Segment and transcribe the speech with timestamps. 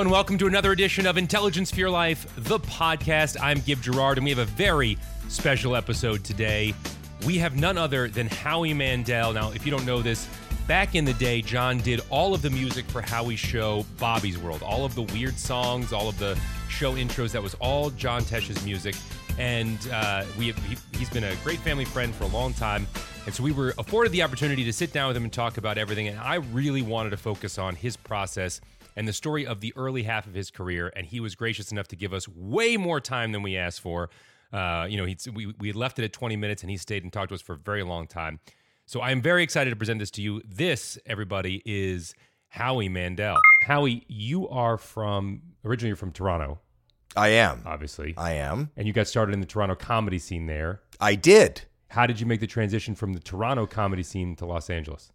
[0.00, 3.36] And welcome to another edition of Intelligence for Your Life, the podcast.
[3.38, 4.96] I'm Gib Gerard, and we have a very
[5.28, 6.72] special episode today.
[7.26, 9.34] We have none other than Howie Mandel.
[9.34, 10.26] Now, if you don't know this,
[10.66, 14.62] back in the day, John did all of the music for Howie's show, Bobby's World.
[14.62, 16.34] All of the weird songs, all of the
[16.70, 17.32] show intros.
[17.32, 18.94] That was all John Tesh's music.
[19.38, 22.86] And uh, we have, he, he's been a great family friend for a long time.
[23.26, 25.76] And so we were afforded the opportunity to sit down with him and talk about
[25.76, 26.08] everything.
[26.08, 28.62] And I really wanted to focus on his process
[28.96, 30.92] and the story of the early half of his career.
[30.94, 34.10] And he was gracious enough to give us way more time than we asked for.
[34.52, 37.12] Uh, you know, he we, we left it at 20 minutes and he stayed and
[37.12, 38.40] talked to us for a very long time.
[38.86, 40.42] So I'm very excited to present this to you.
[40.44, 42.14] This, everybody, is
[42.48, 43.36] Howie Mandel.
[43.62, 46.58] Howie, you are from, originally you're from Toronto,
[47.16, 47.62] I am.
[47.66, 48.14] obviously.
[48.16, 48.70] I am.
[48.76, 50.80] and you got started in the Toronto comedy scene there.
[51.00, 51.62] I did.
[51.88, 55.12] How did you make the transition from the Toronto comedy scene to Los Angeles?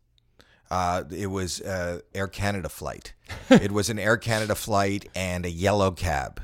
[0.69, 3.13] Uh, it was uh, Air Canada flight.
[3.49, 6.41] it was an Air Canada flight and a yellow cab.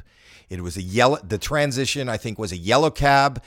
[0.49, 1.17] It was a yellow.
[1.17, 3.41] The transition, I think, was a yellow cab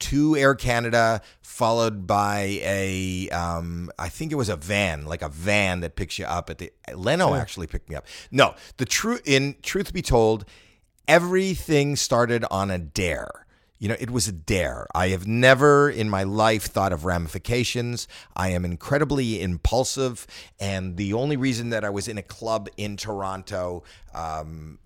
[0.00, 5.28] to Air Canada, followed by a, um, I think it was a van, like a
[5.28, 6.72] van that picks you up at the.
[6.92, 8.06] Leno actually picked me up.
[8.30, 9.22] No, the truth.
[9.24, 10.44] In truth be told,
[11.06, 13.41] everything started on a dare.
[13.82, 14.86] You know, it was a dare.
[14.94, 18.06] I have never in my life thought of ramifications.
[18.36, 20.24] I am incredibly impulsive.
[20.60, 23.82] And the only reason that I was in a club in Toronto
[24.14, 24.78] um,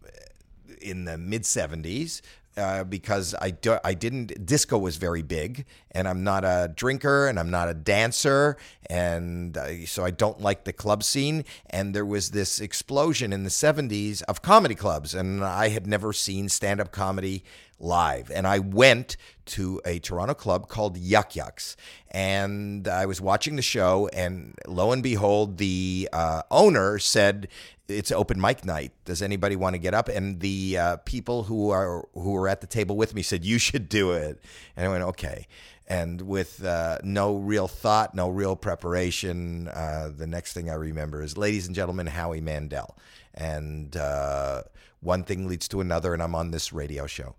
[0.80, 2.22] in the mid 70s
[2.56, 7.27] uh, because I, do, I didn't disco was very big and I'm not a drinker
[7.27, 8.56] and I'm not a dancer
[8.89, 13.44] and uh, so I don't like the club scene and there was this explosion in
[13.44, 17.44] the 70s of comedy clubs and I had never seen stand up comedy
[17.79, 21.77] live and I went to a Toronto club called Yuk Yuk's
[22.11, 27.49] and I was watching the show and lo and behold the uh, owner said
[27.89, 28.92] it's open mic night.
[29.05, 30.09] Does anybody want to get up?
[30.09, 33.59] And the uh, people who are who were at the table with me said you
[33.59, 34.41] should do it.
[34.77, 35.47] And I went okay.
[35.89, 41.23] And with uh, no real thought, no real preparation, uh, the next thing I remember
[41.23, 42.97] is, ladies and gentlemen, Howie Mandel.
[43.35, 44.63] And uh,
[45.06, 47.36] one thing leads to another, and I'm on this radio show.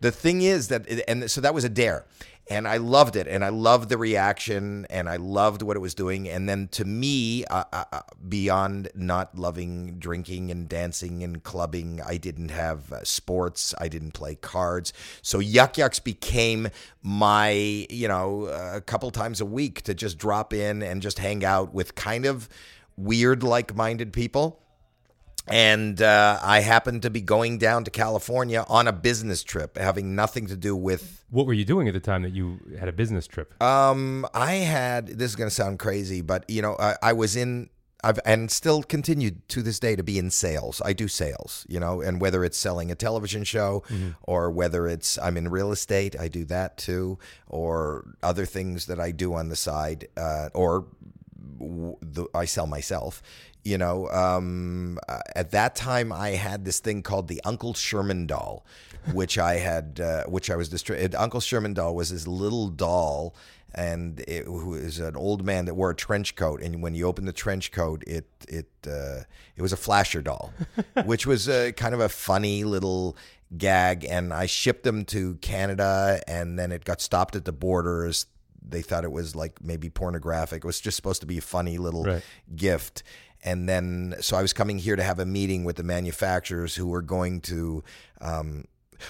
[0.00, 2.06] The thing is that, and so that was a dare
[2.50, 5.94] and I loved it, and I loved the reaction, and I loved what it was
[5.94, 6.28] doing.
[6.28, 12.16] And then to me, uh, uh, beyond not loving drinking and dancing and clubbing, I
[12.16, 16.68] didn't have uh, sports, I didn't play cards, so Yuk Yuk's became
[17.02, 17.50] my,
[17.90, 21.74] you know, a couple times a week to just drop in and just hang out
[21.74, 22.48] with kind of
[22.96, 24.62] weird, like-minded people
[25.50, 30.14] and uh, I happened to be going down to California on a business trip, having
[30.14, 31.24] nothing to do with.
[31.30, 33.60] What were you doing at the time that you had a business trip?
[33.62, 35.06] Um, I had.
[35.08, 37.70] This is going to sound crazy, but you know, I, I was in.
[38.04, 40.80] I've and still continued to this day to be in sales.
[40.84, 43.82] I do sales, you know, and whether it's selling a television show
[44.22, 49.00] or whether it's I'm in real estate, I do that too, or other things that
[49.00, 50.86] I do on the side, uh, or
[51.58, 53.22] the, I sell myself.
[53.64, 58.26] You know, um, uh, at that time I had this thing called the Uncle Sherman
[58.26, 58.64] doll,
[59.12, 61.14] which I had, uh, which I was distributed.
[61.14, 63.34] Uncle Sherman doll was this little doll,
[63.74, 66.62] and it who is an old man that wore a trench coat.
[66.62, 69.24] And when you open the trench coat, it it uh,
[69.56, 70.52] it was a flasher doll,
[71.04, 73.16] which was uh, kind of a funny little
[73.56, 74.04] gag.
[74.04, 78.26] And I shipped them to Canada, and then it got stopped at the borders
[78.70, 80.58] they thought it was like maybe pornographic.
[80.62, 82.22] It was just supposed to be a funny little Right.
[82.54, 83.02] gift.
[83.44, 86.86] And then, so I was coming here to have a meeting with the manufacturers who
[86.86, 87.84] were going to,
[88.20, 88.64] um,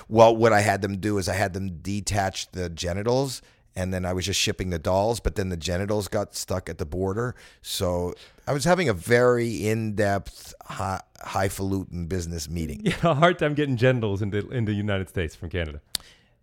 [0.08, 3.40] well, what I had them do is I had them detach the genitals
[3.78, 6.78] and then I was just shipping the dolls, but then the genitals got stuck at
[6.78, 7.36] the border.
[7.62, 8.12] So
[8.44, 12.84] I was having a very in depth, high, highfalutin business meeting.
[12.86, 15.80] Had a hard time getting genitals into into the United States from Canada.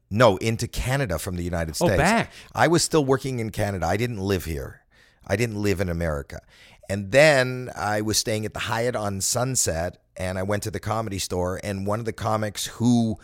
[0.10, 1.94] No, into Canada from the United States.
[1.94, 2.32] Oh, back.
[2.54, 3.86] I was still working in Canada.
[3.86, 4.86] I didn't live here.
[5.28, 6.40] I didn't live in America.
[6.90, 10.80] And then I was staying at the Hyatt on Sunset, and I went to the
[10.80, 13.18] comedy store, and one of the comics who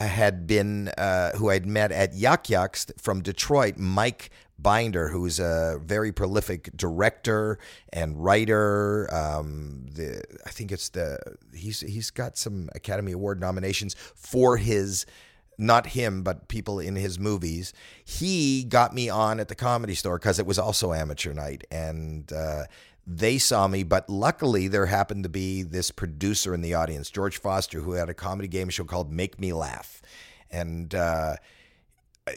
[0.00, 5.80] had been uh, who I'd met at Yuk Yuk's from Detroit, Mike Binder, who's a
[5.82, 7.58] very prolific director
[7.92, 9.12] and writer.
[9.14, 11.18] Um, the I think it's the
[11.54, 15.06] he's he's got some Academy Award nominations for his
[15.56, 17.72] not him, but people in his movies.
[18.04, 22.32] He got me on at the comedy store because it was also amateur night, and
[22.32, 22.64] uh,
[23.06, 23.82] they saw me.
[23.82, 28.08] But luckily, there happened to be this producer in the audience, George Foster, who had
[28.08, 30.00] a comedy game show called Make Me Laugh,
[30.50, 31.36] and uh,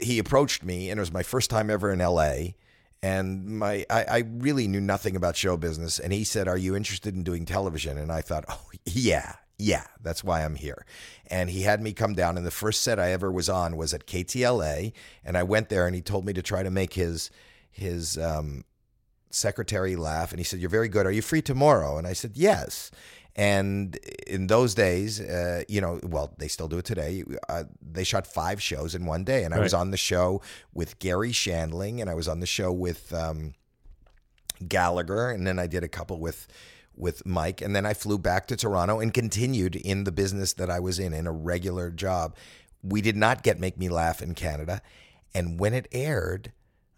[0.02, 2.56] he approached me, and it was my first time ever in L.A.
[3.04, 6.75] And my, I, I really knew nothing about show business, and he said, "Are you
[6.75, 10.86] interested in doing television?" And I thought, "Oh, yeah, Yeah, that's why I'm here.
[11.28, 13.94] And he had me come down, and the first set I ever was on was
[13.94, 14.94] at KTLA,
[15.25, 17.31] and I went there, and he told me to try to make his
[17.72, 18.63] his um,
[19.38, 21.06] secretary laugh, and he said, "You're very good.
[21.06, 22.92] Are you free tomorrow?" And I said, "Yes."
[23.38, 23.95] And
[24.25, 27.24] in those days, uh, you know, well, they still do it today.
[27.48, 30.42] Uh, they shot five shows in one day, and I was on the show
[30.74, 33.54] with Garry Shandling, and I was on the show with um,
[34.68, 36.48] Gallagher, and then I did a couple with
[36.95, 40.72] with Mike, and then I flew back to Toronto and continued in the business that
[40.72, 42.36] I was in in a regular job.
[42.81, 44.81] We did not get Make Me Laugh in Canada,
[45.36, 46.54] and when it aired,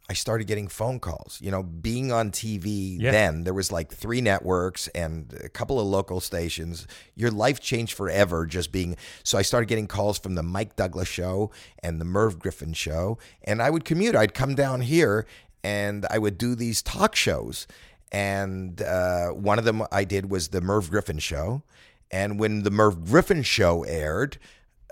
[0.10, 1.38] I started getting phone calls.
[1.40, 3.12] You know, being on TV Yeah.
[3.12, 6.88] then, there was like three networks and a couple of local stations.
[7.16, 8.98] Your life changed forever just being.
[9.24, 11.52] So I started getting calls from the Mike Douglas show
[11.84, 14.16] and the Merv Griffin show, and I would commute.
[14.16, 15.28] I'd come down here
[15.64, 17.68] and I would do these talk shows.
[18.12, 21.62] And uh, one of them I did was the Merv Griffin show.
[22.10, 24.38] And when the Merv Griffin show aired,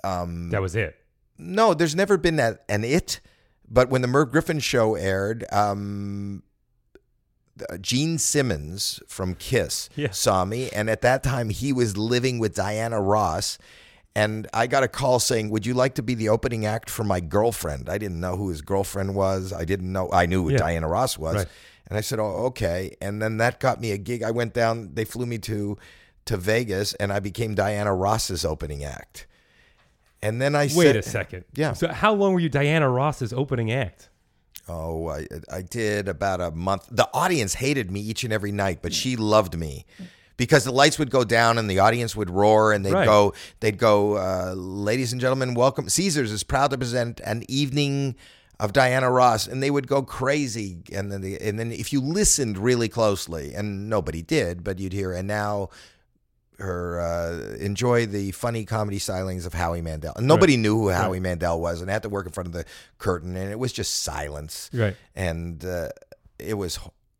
[0.03, 0.95] That was it.
[1.39, 3.19] no, there's never been that an it.
[3.67, 6.43] But when the Merv Griffin show aired, um,
[7.69, 10.11] uh, Gene Simmons from Kiss Yeah.
[10.11, 13.57] saw me, and at that time he was living with Diana Ross.
[14.15, 17.03] And I got a call saying, "Would you like to be the opening act for
[17.03, 19.53] my girlfriend?" I didn't know who his girlfriend was.
[19.53, 20.09] I didn't know.
[20.11, 20.57] I knew who Yeah.
[20.57, 21.47] Diana Ross was, Right.
[21.87, 24.23] and I said, "Oh, okay." And then that got me a gig.
[24.23, 24.91] I went down.
[24.93, 25.77] They flew me to
[26.25, 29.27] to Vegas, and I became Diana Ross's opening act.
[30.21, 31.45] And then I Wait said, a second.
[31.53, 31.73] Yeah.
[31.73, 34.09] So how long were you Diana Ross's opening act?
[34.67, 36.87] Oh, I I did about a month.
[36.91, 39.85] The audience hated me each and every night, but she loved me
[40.35, 43.05] because the lights would go down and the audience would roar and they'd Right.
[43.05, 45.87] go they'd go, uh, ladies and gentlemen, welcome.
[45.87, 48.15] Caesars is proud to present an evening
[48.59, 50.79] of Diana Ross, and they would go crazy.
[50.91, 54.93] And then the, and then if you listened really closely, and nobody did, but you'd
[54.93, 55.69] hear, and now.
[56.59, 61.19] Her uh, enjoy the funny comedy stylings of Howie Mandel, and nobody knew who Howie
[61.19, 62.65] Mandel was, and I had to work in front of the
[62.97, 64.95] curtain, and it was just silence Right.
[65.15, 65.89] and uh,
[66.39, 66.79] it was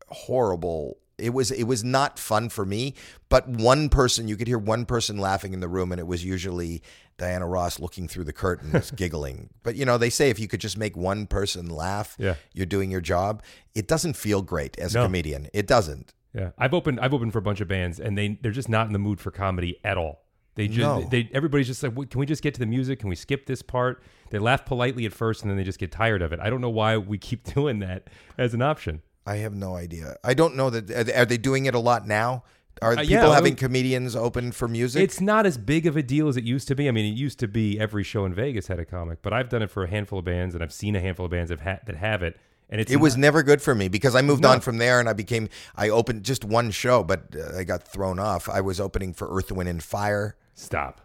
[0.09, 0.97] horrible.
[1.17, 2.93] It was it was not fun for me.
[3.29, 6.23] But one person, you could hear one person laughing in the room, and it was
[6.23, 6.81] usually
[7.17, 9.49] Diana Ross looking through the curtains, giggling.
[9.63, 12.35] But you know, they say if you could just make one person laugh, Yeah.
[12.53, 13.41] you're doing your job.
[13.73, 15.47] It doesn't feel great as a comedian.
[15.53, 16.13] It doesn't.
[16.37, 18.87] Yeah, I've opened I've opened for a bunch of bands, and they they're just not
[18.87, 20.23] in the mood for comedy at all.
[20.55, 21.01] They just No.
[21.09, 22.99] they everybody's just like, can we just get to the music?
[22.99, 24.03] Can we skip this part?
[24.29, 26.39] They laugh politely at first, and then they just get tired of it.
[26.39, 29.01] I don't know why we keep doing that as an option.
[29.25, 30.15] I have no idea.
[30.23, 31.09] I don't know that.
[31.15, 32.43] Are they- doing it a lot now?
[32.81, 35.01] Are Uh, people yeah, having comedians open for music?
[35.01, 36.87] It's not as big of a deal as it used to be.
[36.87, 39.49] I mean, it used to be every show in Vegas had a comic, but I've
[39.49, 41.61] done it for a handful of bands, and I've seen a handful of bands that,
[41.61, 42.37] ha- that have it,
[42.69, 44.49] and it's It was never good for me because I moved No.
[44.49, 47.83] on from there and I became I opened just one show, but uh, I got
[47.83, 48.49] thrown off.
[48.49, 50.35] I was opening for Earth, Wind, and Fire.
[50.53, 51.01] stop.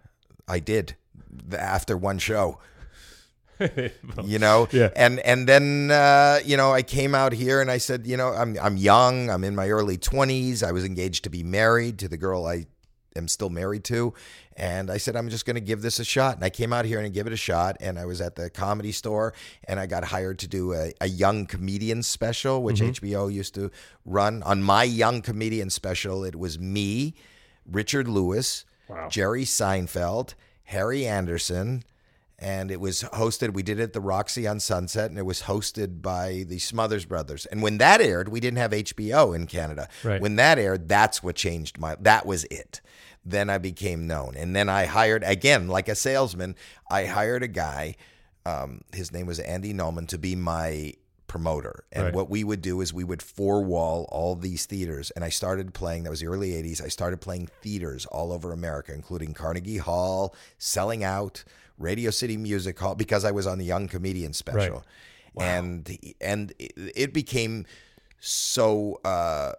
[0.48, 0.96] I did
[1.56, 2.58] after one show,
[4.24, 4.68] you know.
[4.72, 4.90] Yeah.
[4.96, 8.28] And and then uh, you know I came out here and I said, you know,
[8.30, 9.30] I'm I'm young.
[9.30, 10.62] I'm in my early twenties.
[10.62, 12.66] I was engaged to be married to the girl I
[13.14, 14.14] am still married to,
[14.56, 16.36] and I said I'm just going to give this a shot.
[16.36, 17.76] And I came out here and I gave it a shot.
[17.80, 19.34] And I was at the comedy store
[19.64, 23.06] and I got hired to do a, a young comedian special, which mm-hmm.
[23.06, 23.70] HBO used to
[24.04, 24.42] run.
[24.42, 27.14] On my young comedian special, it was me,
[27.66, 29.08] Richard Lewis, Wow.
[29.08, 30.34] Jerry Seinfeld,
[30.64, 31.82] Harry Anderson,
[32.38, 33.54] and it was hosted.
[33.54, 37.04] We did it at the Roxy on Sunset, and it was hosted by the Smothers
[37.04, 37.46] Brothers.
[37.46, 39.88] And when that aired, we didn't have HBO in Canada.
[40.02, 40.20] Right.
[40.20, 41.96] When that aired, that's what changed my.
[42.00, 42.80] That was it.
[43.24, 46.56] Then I became known, and then I hired again, like a salesman.
[46.90, 47.96] I hired a guy.
[48.44, 50.94] Um, his name was Andy Noman to be my
[51.28, 51.84] promoter.
[51.92, 52.14] And Right.
[52.14, 55.10] what we would do is we would four wall all these theaters.
[55.12, 56.82] And I started playing, that was the early 80s.
[56.82, 61.44] I started playing theaters all over America, including Carnegie Hall, Selling Out,
[61.78, 64.84] Radio City Music Hall, because I was on the Young Comedian special.
[65.38, 67.64] And and it, it became
[68.20, 69.52] so uh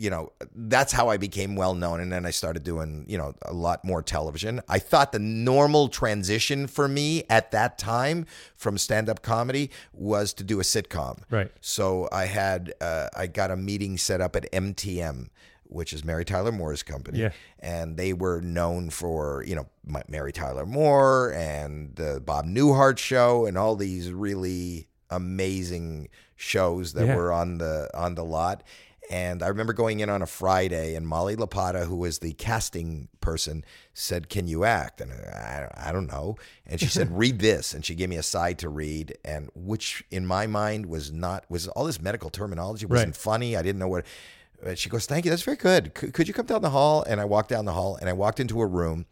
[0.00, 2.00] you know, that's how I became well known.
[2.00, 4.62] And then I started doing, you know, a lot more television.
[4.66, 8.24] I thought the normal transition for me at that time
[8.56, 11.22] from stand up comedy was to do a sitcom.
[11.30, 11.50] Right.
[11.60, 15.28] So I had, uh, I got a meeting set up at MTM,
[15.64, 17.18] which is Mary Tyler Moore's company.
[17.18, 17.32] Yeah.
[17.58, 19.66] And they were known for, you know,
[20.08, 27.06] Mary Tyler Moore and the Bob Newhart show and all these really amazing shows that
[27.06, 27.16] Yeah.
[27.16, 28.62] were on the on the lot.
[29.10, 33.08] And I remember going in on a Friday, and Molly Lapata, who was the casting
[33.20, 36.36] person, said, "Can you act?" And I, I don't know.
[36.64, 40.04] And she said, "Read this," and she gave me a side to read, and which
[40.12, 43.16] in my mind was not was all this medical terminology wasn't Right.
[43.16, 43.56] funny.
[43.56, 44.06] I didn't know what.
[44.64, 45.30] And she goes, "Thank you.
[45.32, 45.92] That's very good.
[45.94, 48.12] Could, could you come down the hall?" And I walked down the hall, and I
[48.12, 49.06] walked into a room.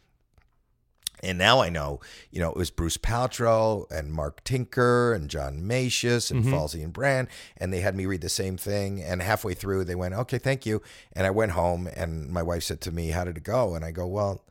[1.22, 5.62] And now I know, you know, it was Bruce Paltrow and Mark Tinker and John
[5.62, 6.54] Masius and mm-hmm.
[6.54, 9.02] Falsey and Brand, and they had me read the same thing.
[9.02, 10.82] And halfway through, they went, "Okay, thank you."
[11.12, 13.84] And I went home, and my wife said to me, "How did it go?" And
[13.84, 14.44] I go, "Well,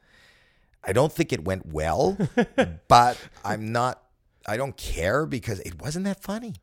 [0.83, 2.17] I don't think it went well,
[2.87, 4.01] but I'm not.
[4.47, 6.55] I don't care because it wasn't that funny."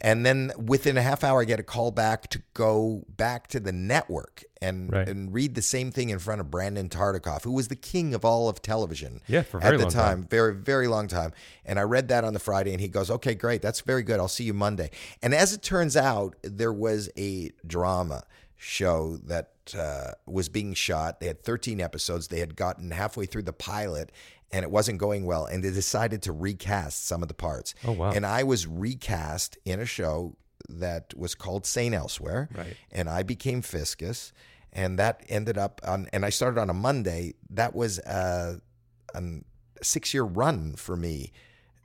[0.00, 3.60] And then within a half hour, I get a call back to go back to
[3.60, 5.08] the network and Right.
[5.08, 8.24] and read the same thing in front of Brandon Tartikoff, who was the king of
[8.24, 9.20] all of television.
[9.26, 10.26] Yeah, for very at the long time, time.
[10.30, 11.32] very very long time.
[11.64, 14.20] And I read that on the Friday, and he goes, "Okay, great, that's very good.
[14.20, 14.90] I'll see you Monday."
[15.22, 18.24] And as it turns out, there was a drama
[18.56, 21.20] show that uh, was being shot.
[21.20, 22.28] They had 13 episodes.
[22.28, 24.10] They had gotten halfway through the pilot.
[24.52, 27.74] And it wasn't going well, and they decided to recast some of the parts.
[27.86, 28.10] Oh, wow.
[28.10, 30.36] And I was recast in a show
[30.68, 32.76] that was called Saint Elsewhere, Right.
[32.90, 34.32] and I became Fiscus,
[34.72, 36.08] and that ended up on.
[36.12, 37.32] And I started on a Monday.
[37.50, 38.58] That was uh,
[39.14, 41.32] a, a six-year run for me,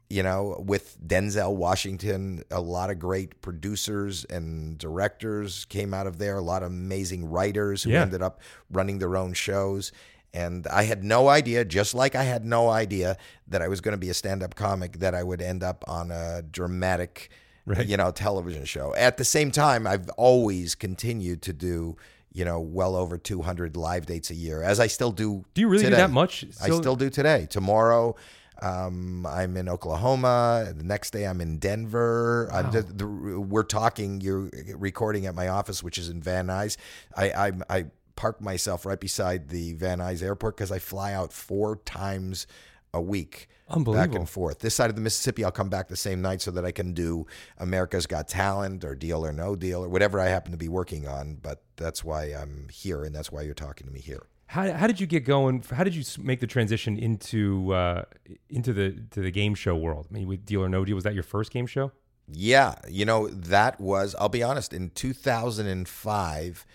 [0.09, 2.43] you know, with Denzel Washington.
[2.51, 6.35] A lot of great producers and directors came out of there.
[6.37, 8.01] A lot of amazing writers who Yeah.
[8.01, 9.91] ended up running their own shows.
[10.37, 13.17] And I had no idea, just like I had no idea
[13.47, 16.11] that I was going to be a stand-up comic, that I would end up on
[16.11, 17.29] a dramatic
[17.65, 17.85] Right.
[17.85, 18.95] you know, television show.
[18.95, 21.97] At the same time, I've always continued to do,
[22.31, 25.43] you know, well over 200 live dates a year, as I still do.
[25.53, 26.45] Do you really do that much?
[26.61, 27.45] I still do today.
[27.49, 28.15] Tomorrow,
[28.61, 30.73] um, I'm in Oklahoma.
[30.77, 32.49] The next day, I'm in Denver.
[32.53, 34.21] I'm just, the, we're talking.
[34.21, 36.77] You're recording at my office, which is in Van Nuys.
[37.17, 37.85] I I, I
[38.17, 42.47] park myself right beside the Van Nuys Airport because I fly out four times
[42.93, 43.47] a week.
[43.95, 44.59] Back and forth.
[44.59, 46.93] This side of the Mississippi, I'll come back the same night so that I can
[46.93, 50.69] do America's Got Talent or Deal or No Deal or whatever I happen to be
[50.69, 51.35] working on.
[51.35, 54.27] But that's why I'm here, and that's why you're talking to me here.
[54.47, 55.63] How, how did you get going?
[55.69, 58.03] How did you make the transition into uh,
[58.49, 60.07] into the to the game show world?
[60.09, 61.91] I mean, with Deal or No Deal, was that your first game show?
[62.31, 66.65] Yeah, you know, that was, I'll be honest, in 2005,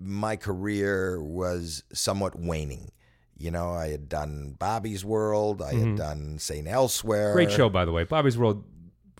[0.00, 2.90] my career was somewhat waning.
[3.36, 6.66] You know, I had done Bobby's World, I had done St.
[6.68, 7.28] Elsewhere.
[7.28, 7.36] Mm-hmm.
[7.36, 8.04] Great show, by the way.
[8.04, 8.64] Bobby's World.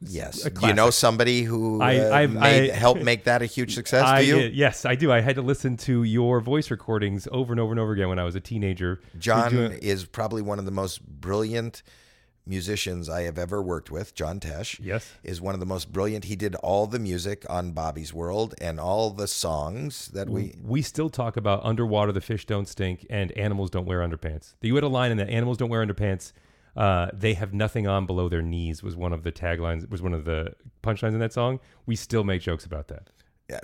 [0.03, 0.49] Yes.
[0.63, 4.05] You know somebody who I- uh, I've- made, I- helped make that a huge success?
[4.07, 4.51] I, Do you?
[4.53, 5.13] yes, I do.
[5.13, 8.19] I had to listen to your voice recordings over and over and over again when
[8.19, 9.01] I was a teenager.
[9.19, 11.83] John doing- is probably one of the most brilliant
[12.47, 14.15] musicians I have ever worked with.
[14.15, 15.13] John Tesh Yes.
[15.23, 16.25] is one of the most brilliant.
[16.25, 20.55] He did all the music on Bobby's World and all the songs that we.
[20.65, 24.55] we still talk about underwater the fish don't stink and animals don't wear underpants.
[24.61, 26.33] You had a line in that animals don't wear underpants.
[26.77, 29.89] Uh, they have nothing on below their knees was one of the taglines.
[29.91, 31.59] Was one of the punchlines in that song.
[31.85, 33.09] We still make jokes about that.
[33.51, 33.59] Yeah,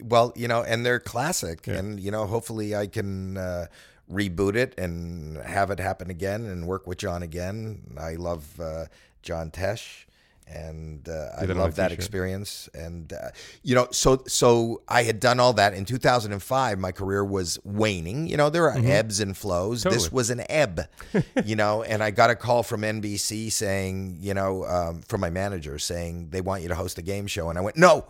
[0.00, 3.66] well, you know, and they're classic, and you know, hopefully, I can uh,
[4.10, 7.82] reboot it and have it happen again and work with John again.
[7.98, 8.86] I love uh,
[9.22, 10.04] John Tesh,
[10.46, 11.98] and uh, I that on a love that t-shirt.
[11.98, 12.68] experience.
[12.72, 13.30] And uh,
[13.62, 16.78] you know, so so I had done all that in 2005.
[16.78, 18.28] My career was waning.
[18.28, 19.82] You know, there are ebbs and flows.
[19.82, 20.16] This Mm-hmm.
[20.16, 20.82] Was an ebb,
[21.44, 21.82] you know.
[21.82, 26.30] And I got a call from NBC saying, you know, um, from my manager saying
[26.30, 28.06] they want you to host a game show, and I went no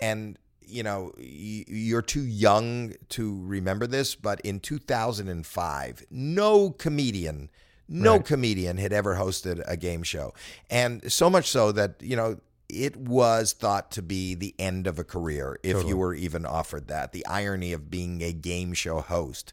[0.00, 7.50] and you know you're too young to remember this but in 2005 no comedian
[7.88, 8.24] no Right.
[8.24, 10.32] comedian had ever hosted a game show
[10.70, 14.98] and so much so that you know it was thought to be the end of
[14.98, 15.90] a career if Totally.
[15.90, 19.52] you were even offered that the irony of being a game show host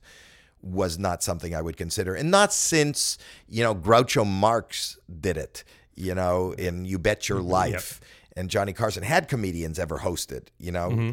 [0.62, 2.14] was not something I would consider.
[2.14, 5.64] And not since, you know, Groucho Marx did it,
[5.96, 7.50] you know, in You Bet Your mm-hmm.
[7.50, 8.02] Life.
[8.36, 10.90] And Johnny Carson had comedians ever hosted, you know.
[10.90, 11.12] Mm-hmm.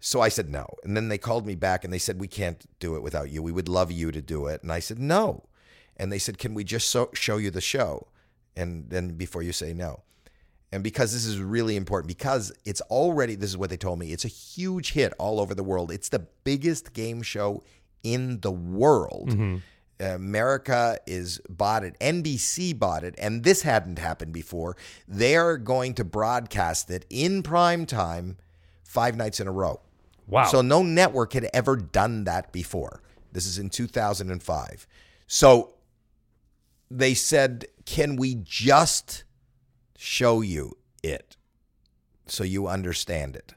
[0.00, 0.66] So I said no.
[0.82, 3.42] And then they called me back and they said, We can't do it without you.
[3.42, 4.62] We would love you to do it.
[4.62, 5.44] And I said, No.
[5.96, 8.08] And they said, Can we just so- show you the show?
[8.56, 10.02] And then before you say no.
[10.72, 14.12] And because this is really important, because it's already, this is what they told me,
[14.12, 15.92] it's a huge hit all over the world.
[15.92, 17.62] It's the biggest game show
[18.02, 19.30] in the world.
[19.30, 19.56] Mm-hmm.
[20.00, 21.98] America is bought it.
[22.00, 24.76] NBC bought it, and this hadn't happened before.
[25.06, 28.38] They're going to broadcast it in prime time
[28.82, 29.80] five nights in a row.
[30.26, 30.46] Wow.
[30.46, 33.02] So no network had ever done that before.
[33.32, 34.86] This is in 2005.
[35.26, 35.74] So
[36.90, 39.24] they said, "Can we just
[39.96, 41.36] show you it
[42.26, 43.54] so you understand it?"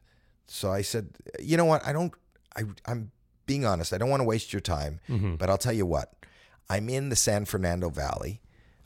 [0.47, 1.85] So I said, "You know what?
[1.85, 2.13] I don't
[2.55, 3.11] I I'm
[3.45, 3.93] being honest.
[3.93, 5.35] I don't want to waste your time, mm-hmm.
[5.35, 6.13] but I'll tell you what.
[6.69, 8.41] I'm in the San Fernando Valley.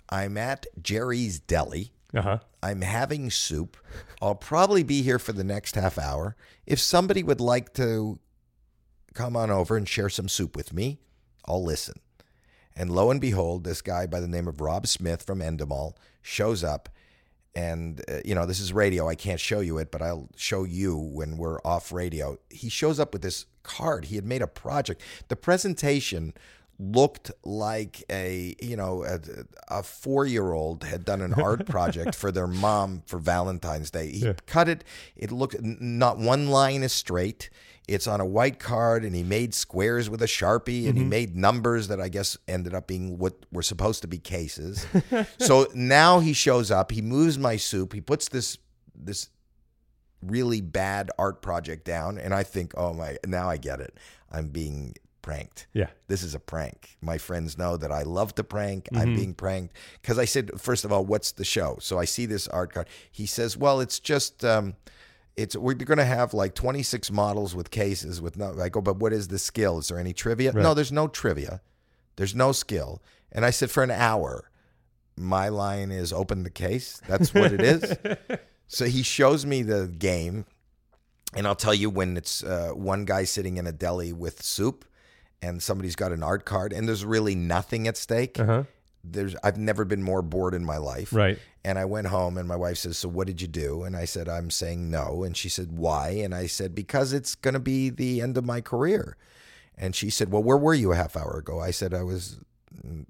[0.10, 1.94] I'm at Jerry's Deli.
[2.14, 2.40] Uh huh.
[2.62, 3.78] I'm having soup.
[4.22, 6.36] I'll probably be here for the next half hour.
[6.66, 8.20] If somebody would like to
[9.14, 11.00] come on over and share some soup with me.
[11.46, 12.00] I'll listen.
[12.76, 16.64] And lo and behold, this guy by the name of Rob Smith from Endemol shows
[16.64, 16.90] up.
[17.54, 19.10] And, uh, you know, this is radio.
[19.10, 22.38] I can't show you it, but I'll show you when we're off radio.
[22.50, 24.06] He shows up with this card.
[24.06, 25.02] He had made a project.
[25.28, 26.34] The presentation
[26.82, 29.20] looked like a you know a,
[29.68, 34.12] a four year old had done an art project for their mom for Valentine's Day.
[34.12, 34.34] He Yeah.
[34.48, 34.84] cut it.
[35.16, 37.50] It looked not one line is straight.
[37.88, 41.10] It's on a white card, and he made squares with a sharpie, and he mm-hmm.
[41.10, 44.86] made numbers that I guess ended up being what were supposed to be cases.
[45.40, 46.92] so now he shows up.
[46.92, 47.94] He moves my soup.
[47.94, 48.58] He puts this
[48.96, 49.30] this
[50.22, 53.98] really bad art project down, and I think, oh my, now I get it.
[54.32, 55.88] I'm being pranked Yeah.
[56.08, 56.98] this is a prank.
[57.02, 58.88] My friends know that I love to prank.
[58.96, 61.78] I'm being pranked because I said, first of all, what's the show?
[61.80, 62.88] So I see this art card.
[63.12, 64.76] He says, well, it's just, um,
[65.38, 68.60] it's we're going to have like 26 models with cases with no.
[68.62, 69.80] I go, but what is the skill?
[69.80, 70.52] Is there any trivia?
[70.54, 71.62] No, there's no trivia.
[72.18, 73.02] There's no skill.
[73.32, 74.50] And I said, for an hour,
[75.16, 77.02] my line is open the case.
[77.08, 77.96] That's what it is.
[78.68, 80.46] so he shows me the game,
[81.34, 84.84] and I'll tell you when it's uh, one guy sitting in a deli with soup,
[85.42, 88.40] and somebody's got an art card, and there's really nothing at stake.
[88.40, 88.64] Uh huh.
[89.04, 91.12] There's I've never been more bored in my life.
[91.12, 91.40] Right.
[91.64, 94.06] And I went home, and my wife says, "So what did you do?" And I
[94.06, 97.60] said, "I'm saying no." And she said, "Why?" And I said, "Because it's going to
[97.60, 99.18] be the end of my career."
[99.76, 102.40] And she said, "Well, where were you a half hour ago?" I said, "I was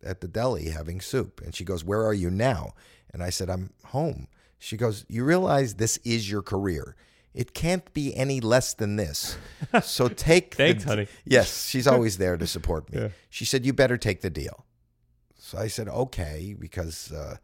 [0.03, 2.73] at the deli having soup." And she goes, "Where are you now?"
[3.13, 6.95] And I said, "I'm home." She goes, "You realize this is your career.
[7.33, 9.37] It can't be any less than this.
[9.83, 11.07] So take the- Thanks, honey.
[11.25, 12.99] Yes, she's always there to support me.
[13.01, 13.07] Yeah.
[13.29, 14.65] She said, "You better take the deal."
[15.37, 17.37] So I said, "Okay," because uh,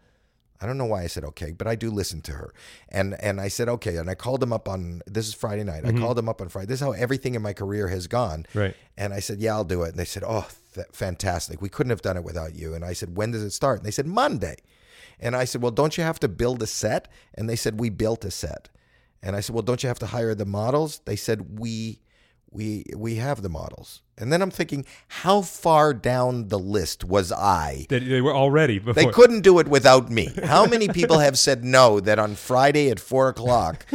[0.59, 2.53] I don't know why I said okay, but I do listen to her.
[2.89, 5.85] And and I said okay, and I called him up on this is Friday night.
[5.85, 6.67] I called him up on Friday.
[6.67, 8.45] This is how everything in my career has gone.
[8.53, 8.75] Right.
[8.97, 11.61] And I said, "Yeah, I'll do it." And they said, "Oh, th- fantastic!
[11.61, 13.85] We couldn't have done it without you." And I said, "When does it start?" And
[13.85, 14.57] they said, "Monday."
[15.19, 17.89] And I said, "Well, don't you have to build a set?" And they said, "We
[17.89, 18.69] built a set."
[19.21, 22.01] And I said, "Well, don't you have to hire the models?" They said, "We
[22.51, 27.31] we we have the models." And then I'm thinking, how far down the list was
[27.31, 27.85] I?
[27.89, 28.93] That they were already before.
[28.93, 30.31] They couldn't do it without me.
[30.43, 33.85] How many people have said no that on Friday at four o'clock,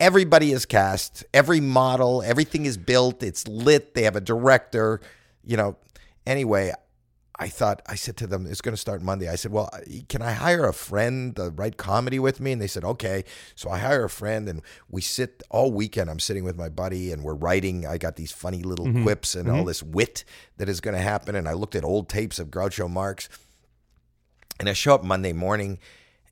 [0.00, 5.00] everybody is cast, every model, everything is built, it's lit, they have a director,
[5.44, 5.76] you know.
[6.26, 6.72] Anyway,
[7.40, 9.28] I thought, I said to them, it's going to start Monday.
[9.28, 9.70] I said, well,
[10.08, 12.50] can I hire a friend to write comedy with me?
[12.50, 13.24] And they said, okay.
[13.54, 16.10] So I hire a friend and we sit all weekend.
[16.10, 17.86] I'm sitting with my buddy and we're writing.
[17.86, 19.04] I got these funny little mm-hmm.
[19.04, 19.68] quips and all mm-hmm.
[19.68, 20.24] this wit
[20.56, 21.36] that is going to happen.
[21.36, 23.28] And I looked at old tapes of Groucho Marx.
[24.58, 25.78] And I show up Monday morning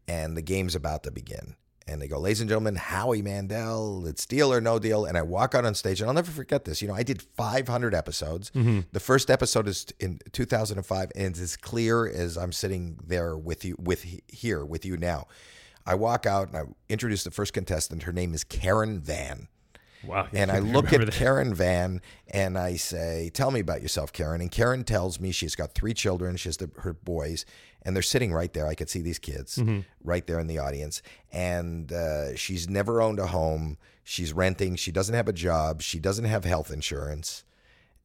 [0.08, 1.54] and the game's about to begin.
[1.88, 5.04] And they go, ladies and gentlemen, Howie Mandel, it's deal or no deal.
[5.04, 6.82] And I walk out on stage, and I'll never forget this.
[6.82, 8.50] You know, I did 500 episodes.
[8.50, 8.80] Mm-hmm.
[8.90, 13.64] The first episode is in 2005, and it's as clear as I'm sitting there with
[13.64, 15.28] you, with here with you now.
[15.86, 18.02] I walk out and I introduce the first contestant.
[18.02, 19.46] Her name is Karen Van.
[20.06, 20.28] Wow.
[20.32, 21.12] And I look at that.
[21.14, 24.40] Karen Van and I say, Tell me about yourself, Karen.
[24.40, 26.36] And Karen tells me she's got three children.
[26.36, 27.44] She has the, her boys,
[27.82, 28.66] and they're sitting right there.
[28.66, 29.80] I could see these kids Mm-hmm.
[30.04, 31.02] right there in the audience.
[31.32, 33.78] And uh, she's never owned a home.
[34.04, 34.76] She's renting.
[34.76, 35.82] She doesn't have a job.
[35.82, 37.44] She doesn't have health insurance.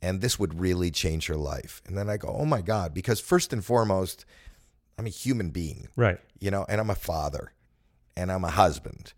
[0.02, 1.82] And this would really change her life.
[1.86, 2.94] And then I go, Oh my God.
[2.94, 4.26] Because first and foremost,
[4.98, 6.20] I'm a human being Right.
[6.40, 7.54] you know, and I'm a father
[8.18, 9.14] and I'm a husband.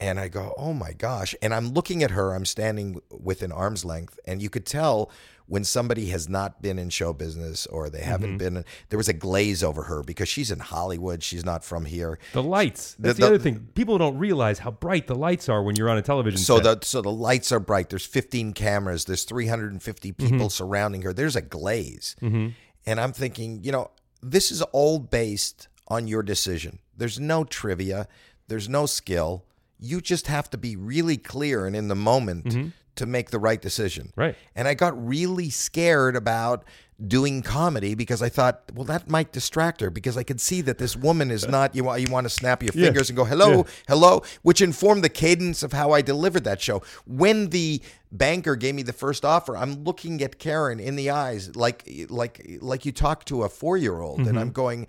[0.00, 1.34] And I go, oh my gosh.
[1.42, 5.10] And I'm looking at her, I'm standing within arm's length, and you could tell
[5.50, 8.54] when somebody has not been in show business or they haven't mm-hmm.
[8.54, 11.24] been, there was a glaze over her because she's in Hollywood.
[11.24, 12.20] She's not from here.
[12.34, 12.94] The lights.
[13.00, 13.68] That's The- the, the- other thing.
[13.74, 16.80] People don't realize how bright the lights are when you're on a television So set.
[16.80, 17.88] the so the lights are bright.
[17.88, 19.06] There's 15 cameras.
[19.06, 20.28] There's 350 mm-hmm.
[20.28, 21.12] people surrounding her.
[21.12, 22.50] There's a glaze, mm-hmm.
[22.86, 23.90] and I'm thinking, you know,
[24.22, 26.78] this is all based on your decision.
[26.96, 28.06] There's no trivia.
[28.46, 29.44] There's no skill.
[29.80, 32.68] You just have to be really clear and in the moment mm-hmm.
[32.96, 34.12] to make the right decision.
[34.14, 34.36] Right.
[34.54, 36.64] And I got really scared about
[37.06, 40.78] doing comedy because I thought, well, that might distract her because I could see that
[40.78, 41.74] this woman is not.
[41.74, 42.86] You want you want to snap your Yeah.
[42.86, 43.62] fingers and go hello, Yeah.
[43.88, 46.82] hello, which informed the cadence of how I delivered that show.
[47.06, 47.80] When the
[48.12, 52.58] banker gave me the first offer, I'm looking at Karen in the eyes like like
[52.60, 54.38] like you talk to a four year old, and mm-hmm.
[54.38, 54.86] I'm going,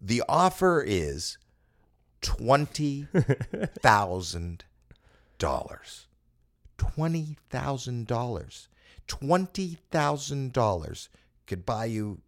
[0.00, 1.36] the offer is
[2.22, 3.06] twenty
[3.82, 4.64] thousand
[5.38, 6.06] dollars.
[6.78, 8.68] Twenty thousand dollars.
[9.06, 11.08] Twenty thousand dollars
[11.46, 12.20] could buy you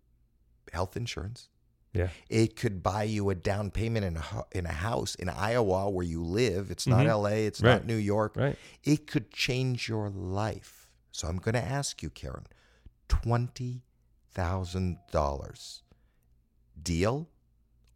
[0.73, 1.49] health insurance.
[1.93, 2.09] yeah.
[2.29, 6.05] It could buy you a down payment in a in a house in Iowa where
[6.07, 6.71] you live.
[6.71, 7.47] It's not L.A.
[7.47, 7.87] It's not Mm-hmm.
[7.89, 8.37] New York.
[8.37, 8.57] Right.
[8.85, 10.89] It could change your life.
[11.13, 12.47] So I'm going to ask you, Karen,
[13.11, 15.81] $20,000.
[16.83, 17.29] Deal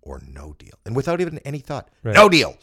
[0.06, 0.74] or no deal?
[0.84, 2.14] And without even any thought, Right.
[2.14, 2.56] no deal.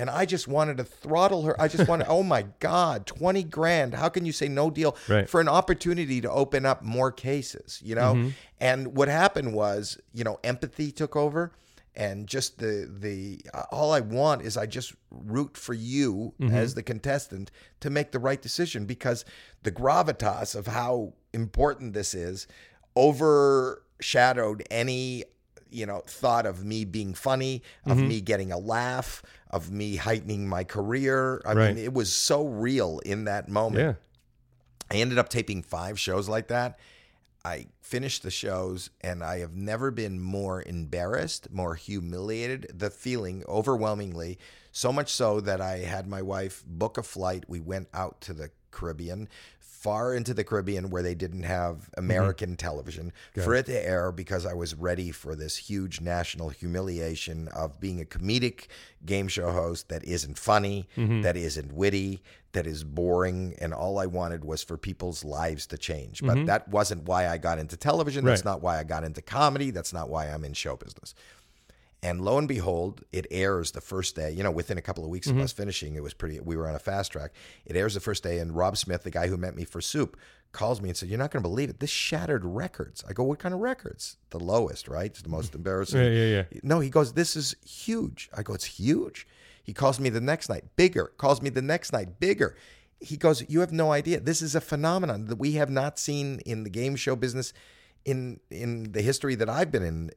[0.00, 1.60] And I just wanted to throttle her.
[1.60, 3.94] I just wanted, oh my God, 20 grand.
[3.94, 5.28] How can you say no deal Right.
[5.28, 8.14] for an opportunity to open up more cases, you know?
[8.14, 8.28] Mm-hmm.
[8.60, 11.50] And what happened was, you know, empathy took over
[11.96, 16.54] and just the the uh, all I want is I just root for you Mm-hmm.
[16.54, 19.24] as the contestant to make the right decision because
[19.64, 22.46] the gravitas of how important this is
[22.96, 25.24] overshadowed any
[25.70, 28.08] you know thought of me being funny of Mm-hmm.
[28.08, 31.74] me getting a laugh of me heightening my career i Right.
[31.74, 33.94] mean it was so real in that moment Yeah.
[34.90, 36.78] I ended up taping five shows like that.
[37.44, 42.72] I finished the shows and I have never been more embarrassed, more humiliated.
[42.74, 44.38] The feeling overwhelmingly,
[44.72, 47.44] so much so that I had my wife book a flight.
[47.48, 49.28] We went out to the Caribbean,
[49.80, 52.00] far into the Caribbean where they didn't have mm-hmm.
[52.00, 57.48] American television, for it to air because I was ready for this huge national humiliation
[57.48, 58.66] of being a comedic
[59.06, 61.22] game show host that isn't funny, mm-hmm.
[61.22, 65.78] that isn't witty, that is boring, and all I wanted was for people's lives to
[65.78, 66.22] change.
[66.22, 66.46] But mm-hmm.
[66.46, 68.24] that wasn't why I got into television.
[68.24, 68.52] That's Right.
[68.52, 69.70] not why I got into comedy.
[69.70, 71.14] That's not why I'm in show business.
[72.02, 74.30] And lo and behold, it airs the first day.
[74.30, 75.42] You know, within a couple of weeks of mm-hmm.
[75.42, 76.38] us finishing, it was pretty.
[76.38, 77.32] We were on a fast track.
[77.66, 80.16] It airs the first day, and Rob Smith, the guy who met me for Soup,
[80.52, 81.80] calls me and said, "You're not going to believe it.
[81.80, 85.06] This shattered records." I go, "What kind of records?" The lowest, right?
[85.06, 86.00] It's the most embarrassing.
[86.00, 86.60] Yeah, yeah, yeah.
[86.62, 89.26] No, he goes, "This is huge." I go, "It's huge."
[89.64, 91.12] He calls me the next night, bigger.
[91.18, 92.56] Calls me the next night, bigger.
[93.00, 94.20] He goes, "You have no idea.
[94.20, 97.52] This is a phenomenon that we have not seen in the game show business
[98.04, 100.10] in in the history that I've been in."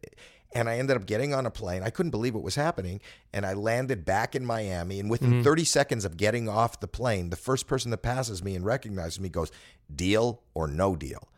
[0.54, 1.82] And I ended up getting on a plane.
[1.82, 3.00] I couldn't believe what was happening.
[3.32, 5.00] And I landed back in Miami.
[5.00, 5.44] And within mm-hmm.
[5.44, 9.20] 30 seconds of getting off the plane, the first person that passes me and recognizes
[9.20, 9.52] me goes,
[9.94, 11.30] Deal or no deal?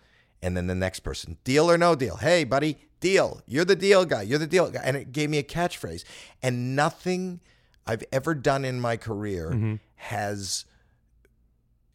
[0.41, 2.17] And then the next person, deal or no deal?
[2.17, 3.41] Hey, buddy, deal.
[3.47, 4.23] You're the deal guy.
[4.23, 4.81] You're the deal guy.
[4.83, 6.03] And it gave me a catchphrase.
[6.41, 7.39] And nothing
[7.85, 9.75] I've ever done in my career mm-hmm.
[9.95, 10.65] has,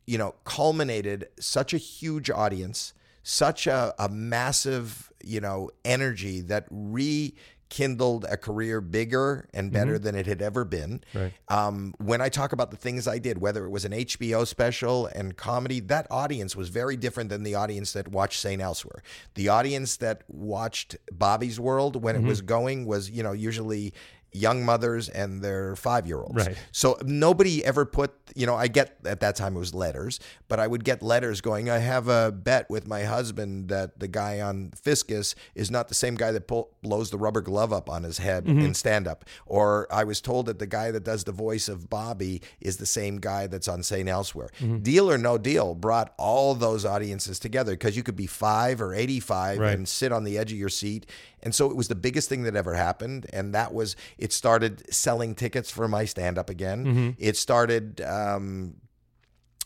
[0.06, 2.92] you know, culminated such a huge audience,
[3.28, 10.14] such a, a massive, you know, energy that rekindled a career bigger and better than
[10.14, 11.02] it had ever been.
[11.12, 11.34] Right.
[11.48, 15.04] Um, when I talk about the things I did, whether it was an HBO special
[15.08, 18.62] and comedy, that audience was very different than the audience that watched St.
[18.62, 19.02] Elsewhere.
[19.34, 23.92] The audience that watched Bobby's World when it was going was, you know, usually
[24.38, 26.46] young mothers and their five year olds.
[26.46, 26.56] Right.
[26.72, 30.60] So nobody ever put, you know, I get at that time it was letters, but
[30.60, 34.40] I would get letters going, I have a bet with my husband that the guy
[34.40, 38.02] on Fiscus is not the same guy that pull, blows the rubber glove up on
[38.02, 38.60] his head mm-hmm.
[38.60, 39.24] in stand up.
[39.46, 42.86] Or I was told that the guy that does the voice of Bobby is the
[42.86, 44.08] same guy that's on St.
[44.08, 44.50] Elsewhere.
[44.60, 44.78] Mm-hmm.
[44.78, 48.94] Deal or No Deal brought all those audiences together because you could be five or
[48.94, 49.74] 85 Right.
[49.74, 51.06] and sit on the edge of your seat.
[51.42, 53.26] And so it was the biggest thing that ever happened.
[53.32, 57.16] And that was, it started selling tickets for my stand up again.
[57.18, 58.76] It started, um,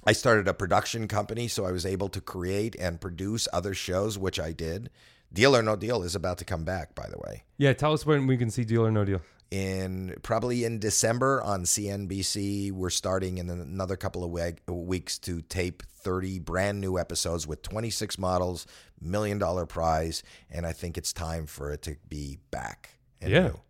[0.06, 4.18] I started a production company, so I was able to create and produce other shows,
[4.18, 4.90] which I did.
[5.32, 7.44] Deal or No Deal is about to come back, by the way.
[7.56, 9.20] Yeah, tell us when we can see Deal or No Deal.
[9.50, 15.42] In probably in December on CNBC, we're starting in another couple of we- weeks to
[15.42, 18.66] tape 30 brand new episodes with 26 models,
[19.00, 22.90] million dollar prize, and I think it's time for it to be back.
[23.20, 23.48] Yeah.
[23.48, 23.60] new.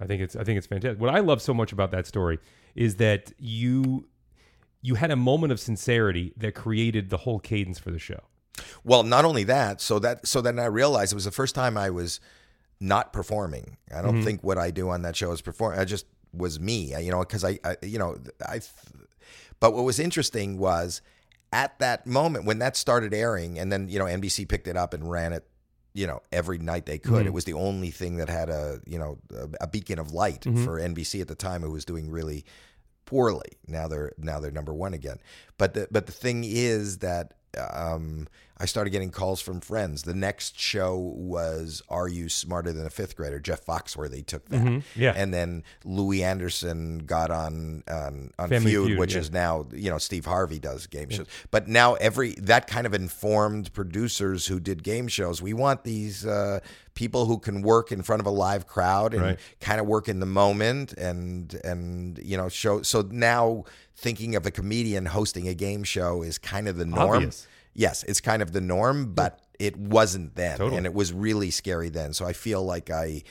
[0.00, 1.00] I think it's I think it's fantastic.
[1.00, 2.38] What I love so much about that story
[2.74, 4.06] is that you
[4.82, 8.20] you had a moment of sincerity that created the whole cadence for the show.
[8.84, 11.76] Well, not only that, so that so then I realized it was the first time
[11.76, 12.20] I was
[12.80, 13.76] not performing.
[13.94, 14.24] I don't mm-hmm.
[14.24, 15.78] think what I do on that show is perform.
[15.78, 18.60] I just was me, you know, because I, I, you know, I.
[19.60, 21.00] But what was interesting was
[21.52, 24.92] at that moment when that started airing, and then you know NBC picked it up
[24.92, 25.46] and ran it,
[25.94, 27.24] you know, every night they could.
[27.26, 29.18] It was the only thing that had a you know
[29.60, 31.62] a, beacon of light for NBC at the time.
[31.62, 32.44] It was doing really
[33.04, 33.58] poorly.
[33.66, 35.18] Now they're now they're number one again.
[35.56, 37.34] But the but the thing is that
[37.72, 40.02] um, I started getting calls from friends.
[40.04, 44.60] The next show was "Are You Smarter Than a Fifth Grader?" Jeff Foxworthy took that,
[44.60, 45.00] Mm-hmm.
[45.00, 45.12] Yeah.
[45.16, 49.20] and then Louie Anderson got on on, on Feud, Feud, which yeah.
[49.20, 51.26] is now you know Steve Harvey does game shows.
[51.50, 55.42] But now every that kind of informed producers who did game shows.
[55.42, 56.24] We want these.
[56.24, 56.60] Uh,
[56.94, 59.38] People who can work in front of a live crowd and Right.
[59.60, 63.64] kind of work in the moment and and you know show so now
[63.96, 67.48] thinking of a comedian hosting a game show is kind of the norm Obvious.
[67.74, 70.76] Yes it's kind of the norm but it wasn't then Totally.
[70.78, 73.22] and it was really scary then so i feel like i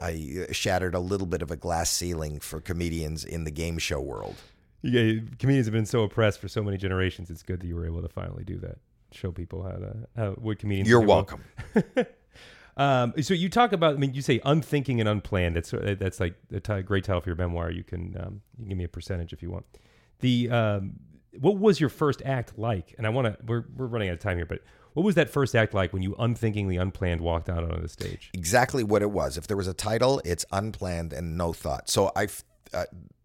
[0.00, 4.00] i shattered a little bit of a glass ceiling for comedians in the game show
[4.00, 4.36] world
[4.82, 7.30] Yeah, comedians have been so oppressed for so many generations.
[7.30, 8.78] It's good that you were able to finally do that.
[9.12, 10.88] Show people how to how what comedians.
[10.88, 11.44] You're welcome.
[12.76, 15.56] Um, so you talk about, I mean, you say unthinking and unplanned.
[15.56, 17.70] That's that's like a great title for your memoir.
[17.70, 19.66] You can um, you can give me a percentage if you want.
[20.20, 20.94] The um,
[21.40, 22.94] what was your first act like?
[22.98, 23.36] And I want to.
[23.44, 24.60] We're we're running out of time here, but
[24.94, 28.30] what was that first act like when you unthinkingly, unplanned walked out onto the stage?
[28.34, 29.38] exactly what it was.
[29.38, 31.88] If there was a title, it's unplanned and no thought.
[31.88, 32.28] So I,
[32.74, 32.84] uh,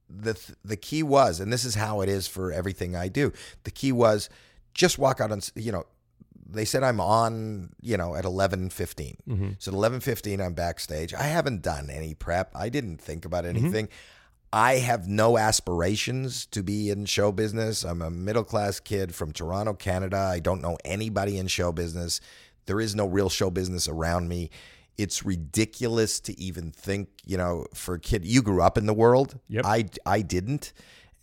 [0.10, 3.34] the the key was, and this is how it is for everything I do.
[3.63, 4.30] The key was
[4.74, 5.41] just walk out on.
[5.56, 5.84] You know,
[6.50, 7.72] they said I'm on.
[7.82, 8.70] You know, at eleven
[9.60, 11.13] So at eleven fifteen, I'm backstage.
[11.13, 12.52] I haven't done any prep.
[12.56, 13.89] I didn't think about anything.
[14.52, 17.84] I have no aspirations to be in show business.
[17.84, 20.18] I'm a middle class kid from Toronto, Canada.
[20.18, 22.22] I don't know anybody in show business.
[22.66, 24.50] There is no real show business around me.
[24.98, 28.94] It's ridiculous to even think, you know, for a kid, you grew up in the
[28.94, 29.40] world.
[29.50, 29.66] Yep.
[29.66, 30.74] I, I didn't.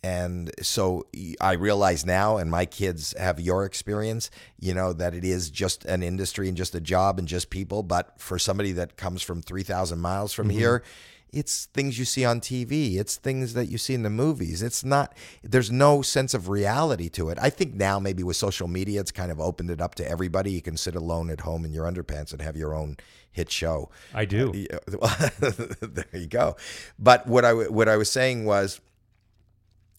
[0.05, 1.07] And so
[1.41, 5.83] I realize now, and my kids have your experience, you know, that it is just
[5.85, 7.81] an industry and just a job and just people.
[7.81, 10.59] But for somebody that comes from 3,000 miles from mm-hmm.
[10.59, 10.83] here,
[11.31, 12.95] it's things you see on TV.
[12.97, 14.61] It's things that you see in the movies.
[14.63, 17.37] It's not, there's no sense of reality to it.
[17.41, 20.51] I think now, maybe with social media, it's kind of opened it up to everybody.
[20.51, 22.97] You can sit alone at home in your underpants and have your own
[23.31, 23.89] hit show.
[24.13, 24.51] I do.
[24.53, 24.77] Yeah,
[25.81, 26.55] there you go.
[26.97, 28.79] But what I what I was saying was,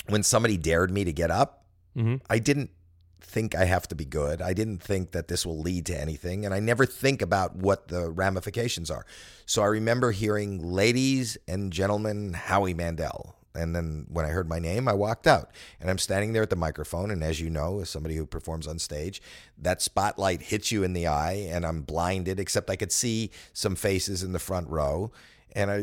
[0.09, 1.65] when somebody dared me to get up,
[1.97, 2.21] Mhm.
[2.31, 2.71] I didn't
[3.21, 4.41] think I have to be good.
[4.41, 7.89] I didn't think that this will lead to anything, and I never think about what
[7.89, 9.07] the ramifications are.
[9.47, 14.59] So I remember hearing, "Ladies and gentlemen, Howie Mandel." And then when I heard my
[14.59, 15.51] name, I walked out.
[15.81, 17.11] And I'm standing there at the microphone.
[17.11, 19.23] And as you know, as somebody who performs on stage,
[19.59, 23.75] that spotlight hits you in the eye, and I'm blinded, except I could see some
[23.75, 25.11] faces in the front row.
[25.53, 25.77] And I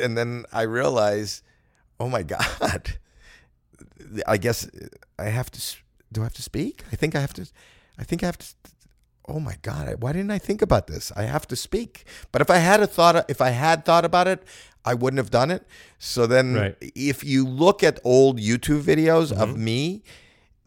[0.00, 1.42] and then I realized,
[1.98, 2.22] oh my
[2.62, 2.98] God.
[4.26, 4.68] I guess
[5.18, 5.76] I have to.
[6.12, 6.84] Do I have to speak?
[6.92, 7.46] I think I have to.
[7.98, 8.46] I think I have to.
[9.28, 9.96] Oh my God!
[10.00, 11.12] Why didn't I think about this?
[11.14, 12.04] I have to speak.
[12.32, 14.42] But if I had a thought, if I had thought about it,
[14.84, 15.66] I wouldn't have done it.
[15.98, 16.76] So then, Right.
[16.80, 19.64] if you look at old YouTube videos of mm-hmm.
[19.64, 20.02] me,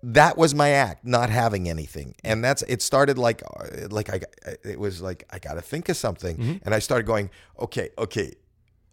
[0.04, 2.82] that was my act, not having anything, and that's it.
[2.82, 6.38] Started like, uh, like I, uh, it was like I got to think of something,
[6.38, 6.54] mm-hmm.
[6.64, 7.30] and I started going,
[7.60, 8.34] okay, okay,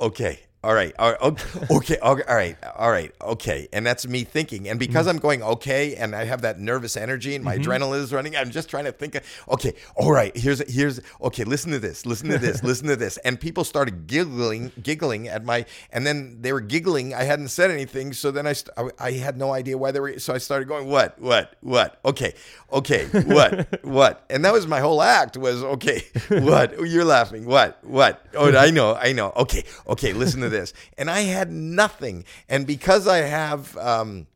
[0.01, 4.25] okay, all right, all right, okay, okay, all right, all right, okay, and that's me
[4.25, 5.17] thinking, and because mm-hmm.
[5.17, 7.71] I'm going okay, and I have that nervous energy, and my mm-hmm.
[7.71, 11.45] adrenaline is running, I'm just trying to think, of, okay, all right, here's here's okay,
[11.45, 15.47] listen to this, listen to this, listen to this, and people started giggling, giggling at
[15.47, 17.15] my, and then they were giggling.
[17.15, 20.01] I hadn't said anything, so then I, st- I, I had no idea why they
[20.01, 22.35] were, so I started going, what, what, what, okay,
[22.71, 27.83] okay, what, what, and that was my whole act was okay, what, you're laughing, what,
[27.83, 32.25] what, oh, I know, I know, okay, okay, listen to this, and I had nothing,
[32.49, 33.77] and because I have.
[33.79, 34.27] um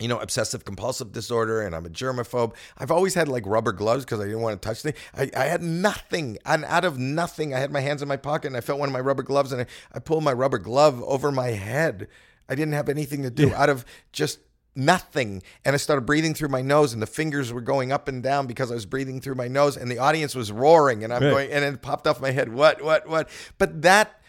[0.00, 2.54] you know, obsessive compulsive disorder and I'm a germaphobe.
[2.76, 4.96] I've always had like rubber gloves because I didn't want to touch things.
[5.16, 6.38] I, I had nothing.
[6.44, 8.88] And out of nothing, I had my hands in my pocket and I felt one
[8.88, 12.08] of my rubber gloves and I, I pulled my rubber glove over my head.
[12.48, 14.40] I didn't have anything to do out of just
[14.74, 15.40] nothing.
[15.64, 18.48] And I started breathing through my nose and the fingers were going up and down
[18.48, 21.30] because I was breathing through my nose and the audience was roaring and I'm Right.
[21.30, 22.52] going, and it popped off my head.
[22.52, 23.28] What, what, what?
[23.56, 24.20] But that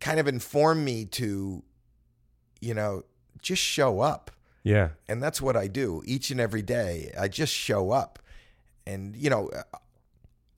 [0.00, 1.62] kind of informed me to,
[2.60, 3.02] you know,
[3.42, 4.30] just show up
[4.64, 4.90] Yeah.
[5.08, 7.12] and that's what I do each and every day.
[7.18, 8.18] I just show up,
[8.86, 9.62] and you know, uh,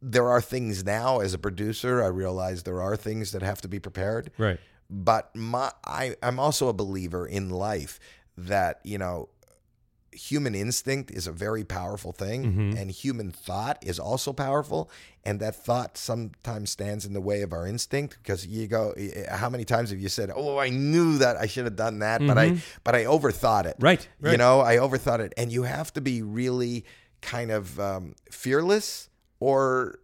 [0.03, 2.03] there are things now as a producer.
[2.03, 4.59] I realize there are things that have to be prepared, Right.
[4.89, 8.01] but my I I'm also a believer in life
[8.39, 9.29] that you know
[10.13, 12.45] human instinct is a very powerful thing
[12.77, 14.91] and human thought is also powerful
[15.25, 18.93] and that thought sometimes stands in the way of our instinct because you go
[19.31, 22.21] how many times have you said oh i knew that i should have done that
[22.27, 23.77] but i but i overthought it.
[24.21, 26.85] Right, you know i overthought it and you have to be really
[27.21, 30.01] kind of um, fearless or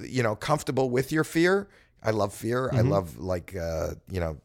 [0.00, 1.68] you know comfortable with your fear.
[2.02, 2.70] I love fear.
[2.72, 4.36] I love like uh, you know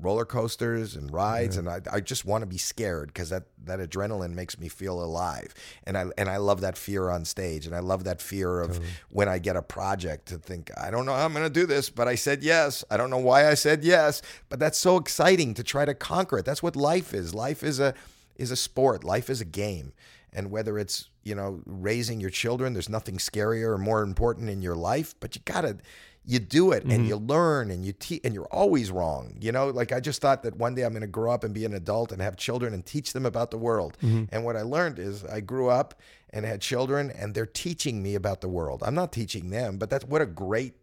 [0.00, 3.78] roller coasters and rides and I, I just want to be scared because that, that
[3.78, 5.54] adrenaline makes me feel alive.
[5.84, 8.80] And I and I love that fear on stage and I love that fear of
[9.10, 11.66] when I get a project to think I don't know how I'm going to do
[11.66, 12.84] this but I said yes.
[12.90, 14.22] I don't know why I said yes.
[14.48, 16.44] But that's so exciting to try to conquer it.
[16.44, 17.34] That's what life is.
[17.34, 17.94] Life is a
[18.36, 19.04] is a sport.
[19.04, 19.92] Life is a game.
[20.32, 24.62] And whether it's you know raising your children there's nothing scarier or more important in
[24.62, 25.76] your life but you got to
[26.24, 27.04] you do it and mm-hmm.
[27.06, 30.42] you learn and you teach and you're always wrong you know like i just thought
[30.42, 32.74] that one day i'm going to grow up and be an adult and have children
[32.74, 34.24] and teach them about the world mm-hmm.
[34.30, 38.14] and what i learned is i grew up and had children and they're teaching me
[38.14, 40.74] about the world i'm not teaching them but that's what a great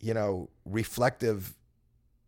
[0.00, 1.54] you know reflective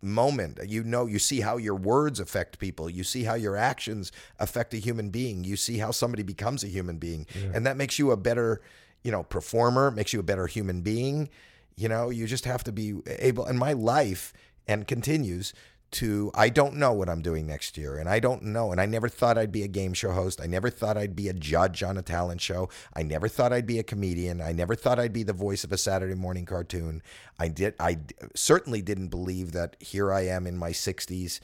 [0.03, 0.59] moment.
[0.67, 2.89] You know, you see how your words affect people.
[2.89, 5.45] You see how your actions affect a human being.
[5.45, 7.27] You see how somebody becomes a human being.
[7.55, 8.61] And that makes you a better,
[9.03, 11.29] you know, performer, makes you a better human being.
[11.77, 14.33] You know, you just have to be able and my life
[14.67, 15.53] and continues
[15.93, 18.87] to I don't know what I'm doing next year and I don't know and I
[18.87, 20.41] never thought I'd be a game show host.
[20.41, 22.69] I never thought I'd be a judge on a talent show.
[22.95, 24.41] I never thought I'd be a comedian.
[24.41, 27.03] I never thought I'd be the voice of a Saturday morning cartoon.
[27.39, 27.99] I did I
[28.35, 31.41] certainly didn't believe that here I am in my 60s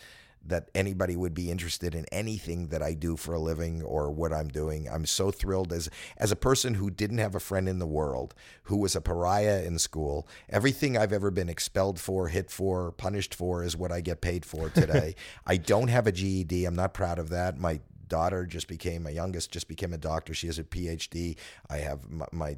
[0.49, 4.33] that anybody would be interested in anything that I do for a living or what
[4.33, 4.89] I'm doing.
[4.89, 8.35] I'm so thrilled as as a person who didn't have a friend in the world,
[8.65, 10.29] who was a pariah in school.
[10.49, 14.45] Everything I've ever been expelled for, hit for, punished for is what I get paid
[14.45, 15.15] for today.
[15.47, 16.65] I don't have a GED.
[16.65, 17.59] I'm not proud of that.
[17.59, 20.35] My daughter just became my youngest just became a doctor.
[20.35, 21.37] She has a PhD.
[21.69, 22.57] I have my, my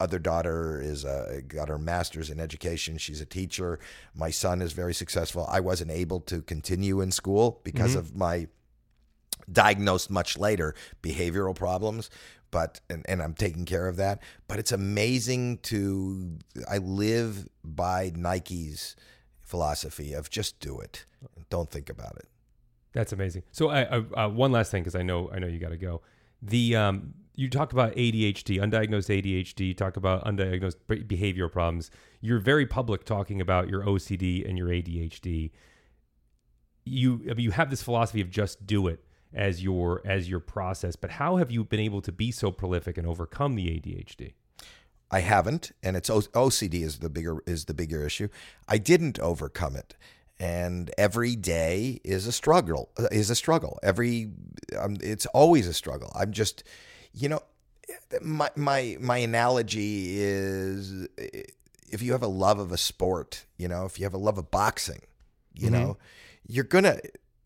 [0.00, 2.98] other daughter is uh, got her master's in education.
[2.98, 3.80] She's a teacher.
[4.14, 5.46] My son is very successful.
[5.50, 8.48] I wasn't able to continue in school because of my
[9.50, 12.10] diagnosed much later behavioral problems
[12.50, 16.36] but and, and i'm taking care of that but it's amazing to
[16.68, 18.94] i live by nike's
[19.40, 21.06] philosophy of just do it
[21.48, 22.28] don't think about it
[22.92, 23.42] That's amazing.
[23.52, 25.76] So, I, I, uh, one last thing, because I know I know you got to
[25.76, 26.00] go.
[26.42, 29.68] The um, you talk about ADHD, undiagnosed ADHD.
[29.68, 31.88] You talk about undiagnosed be- behavioral problems.
[32.20, 35.52] You're very public talking about your OCD and your ADHD.
[36.84, 40.40] You I mean, you have this philosophy of just do it as your as your
[40.40, 40.96] process.
[40.96, 44.32] But how have you been able to be so prolific and overcome the ADHD?
[45.08, 48.28] I haven't, and it's OCD is the bigger is the bigger issue.
[48.66, 49.94] I didn't overcome it,
[50.40, 52.90] and every day is a struggle.
[53.12, 53.78] Is a struggle.
[53.84, 54.32] Every
[54.76, 56.10] um, it's always a struggle.
[56.16, 56.64] I'm just,
[57.12, 57.40] you know,
[58.22, 61.42] my my my analogy is eh,
[61.90, 64.38] if you have a love of a sport, you know, if you have a love
[64.38, 65.00] of boxing,
[65.54, 65.74] you mm-hmm.
[65.74, 65.96] know,
[66.46, 66.98] you're gonna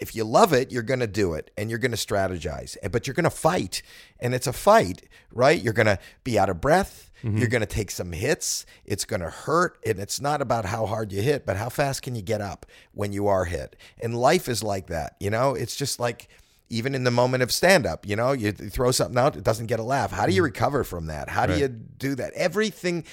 [0.03, 2.89] if you love it, you're going to do it and you're going to strategize, eh,
[2.89, 3.83] but you're going to fight.
[4.19, 5.63] And it's a fight, right?
[5.63, 7.13] You're going to be out of breath.
[7.23, 7.39] Mm-hmm.
[7.39, 8.67] You're going to take some hits.
[8.85, 9.79] It's going to hurt.
[9.87, 12.67] And it's not about how hard you hit, but how fast can you get up
[12.93, 13.77] when you are hit?
[14.03, 15.15] And life is like that.
[15.21, 16.29] You know, it's just like,
[16.73, 19.67] even in the moment of stand up, you know, you throw something out, it doesn't
[19.67, 20.11] get a laugh.
[20.11, 20.47] How do you mm.
[20.47, 21.29] recover from that?
[21.29, 21.61] How do Right.
[21.63, 22.33] you do that?
[22.33, 23.05] Everything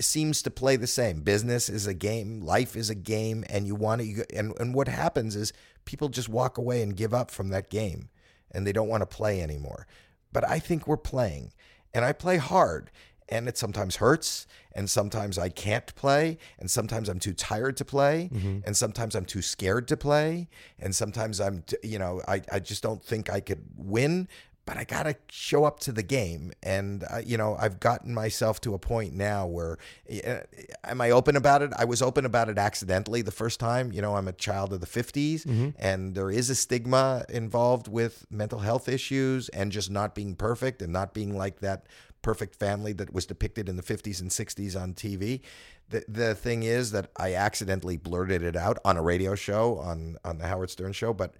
[0.00, 1.22] seems to play the same.
[1.22, 4.26] Business is a game, life is a game, and you want to.
[4.36, 5.54] And and what happens is
[5.86, 8.10] people just walk away and give up from that game,
[8.50, 9.86] and they don't want to play anymore.
[10.30, 11.52] But I think we're playing,
[11.94, 12.90] and I play hard.
[13.32, 17.84] And it sometimes hurts, and sometimes I can't play, and sometimes I'm too tired to
[17.84, 18.28] play,
[18.66, 22.58] and sometimes I'm too scared to play, and sometimes I'm, t- you know, I, I
[22.60, 23.62] just don't think I could
[23.96, 24.28] win,
[24.66, 26.52] but I got to show up to the game.
[26.62, 29.76] And, uh, you know, I've gotten myself to a point now where,
[30.24, 30.40] uh,
[30.84, 31.72] am I open about it?
[31.76, 33.92] I was open about it accidentally the first time.
[33.92, 38.26] You know, I'm a child of the 50s, and there is a stigma involved with
[38.30, 41.86] mental health issues and just not being perfect and not being like that
[42.22, 45.40] perfect family that was depicted in the 50s and 60s on TV.
[45.90, 50.16] The, the thing is that I accidentally blurted it out on a radio show on
[50.24, 51.34] on the Howard Stern show, but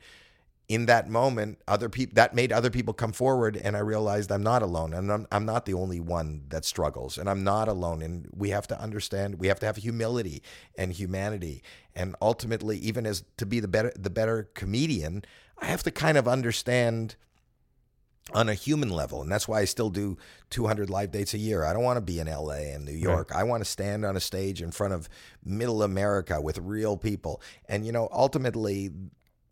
[0.69, 4.43] in that moment, other people that made other people come forward, and I realized I'm
[4.43, 8.01] not alone, and I'm, I'm not the only one that struggles, and I'm not alone.
[8.01, 10.43] And we have to understand, we have to have humility
[10.79, 11.63] and humanity,
[11.95, 15.25] and ultimately, even as to be the better the better comedian,
[15.59, 17.17] I have to kind of understand
[18.33, 19.21] on a human level.
[19.23, 20.17] And that's why I still do
[20.51, 21.65] 200 live dates a year.
[21.65, 23.33] I don't want to be in LA and New York.
[23.35, 25.09] I want to stand on a stage in front of
[25.45, 27.43] middle America with real people.
[27.69, 28.91] And, you know, ultimately,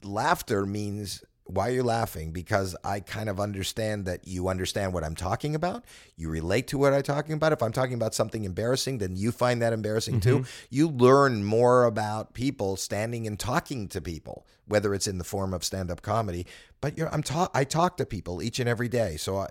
[0.02, 2.32] laughter means why are you laughing?
[2.32, 5.84] Because I kind of understand that you understand what I'm talking about.
[6.16, 7.52] You relate to what I'm talking about.
[7.52, 10.40] If I'm talking about something embarrassing, then you find that embarrassing too.
[10.40, 10.66] Mm-hmm.
[10.70, 15.52] You learn more about people standing and talking to people, whether it's in the form
[15.52, 16.46] of stand-up comedy.
[16.80, 19.48] But you're, I'm ta- I talk to people each and every day, so I,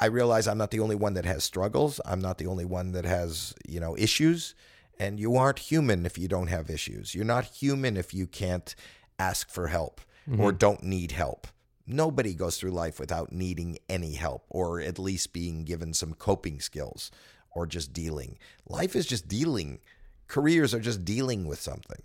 [0.00, 2.00] I realize I'm not the only one that has struggles.
[2.04, 4.54] I'm not the only one that has you know issues.
[4.98, 7.14] And you aren't human if you don't have issues.
[7.14, 8.72] You're not human if you can't
[9.18, 10.00] ask for help
[10.38, 11.46] or don't need help.
[11.86, 16.60] Nobody goes through life without needing any help or at least being given some coping
[16.60, 17.10] skills
[17.50, 18.38] or just dealing.
[18.66, 19.80] Life is just dealing.
[20.28, 22.02] Careers are just dealing with something.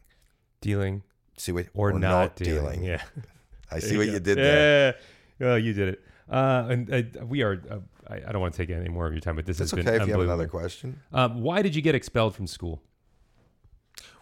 [0.62, 1.04] Dealing
[1.38, 2.84] See what or, not, dealing.
[2.84, 3.02] Yeah.
[3.72, 4.96] I see what you did there.
[5.40, 5.48] Yeah.
[5.48, 6.04] Oh, you did it.
[6.30, 7.62] Uh, and uh, we are.
[7.70, 9.72] Uh, I, I don't want to take any more of your time, but this It's
[9.72, 11.00] has okay been if you have another question.
[11.14, 12.82] Um, why did you get expelled from school?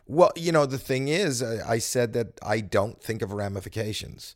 [0.08, 4.36] Well, you know, the thing is, I I said that I don't think of ramifications.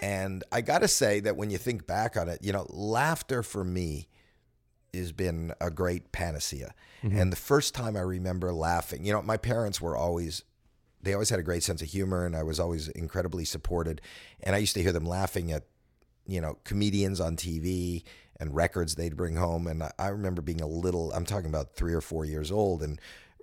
[0.00, 3.42] And I got to say that when you think back on it, you know, laughter
[3.42, 4.08] for me
[4.92, 6.74] has been a great panacea.
[7.02, 7.18] Mm-hmm.
[7.18, 10.42] And the first time I remember laughing, you know, my parents were always
[11.04, 14.00] they always had a great sense of humor, and I was always incredibly supported.
[14.42, 15.64] And I used to hear them laughing at,
[16.26, 18.04] you know, comedians on TV
[18.40, 19.66] and records they'd bring home.
[19.66, 22.82] And I, I remember being a little, I'm talking about three or four years old,
[22.82, 22.98] and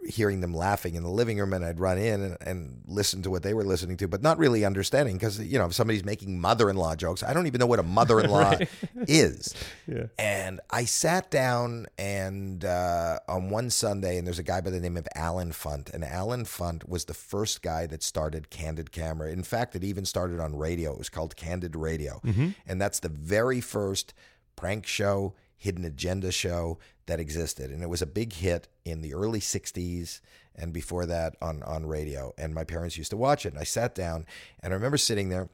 [0.05, 3.29] hearing them laughing in the living room and I'd run in and, and listen to
[3.29, 6.39] what they were listening to, but not really understanding because, you know, if somebody's making
[6.39, 8.55] mother in law jokes, I don't even know what a mother in law
[9.07, 9.53] is.
[9.87, 10.05] Yeah.
[10.17, 14.79] And I sat down and uh, on one Sunday, and there's a guy by the
[14.79, 15.93] name of Allen Funt.
[15.93, 19.31] And Allen Funt was the first guy that started Candid Camera.
[19.31, 20.91] In fact, it even started on radio.
[20.93, 22.19] It was called Candid Radio.
[22.67, 24.13] And that's the very first
[24.55, 27.69] prank show, hidden agenda show that existed.
[27.69, 30.19] And it was a big hit in the early 60s
[30.55, 32.33] and before that on, on radio.
[32.35, 33.49] And my parents used to watch it.
[33.49, 34.25] And I sat down
[34.61, 35.49] and I remember sitting there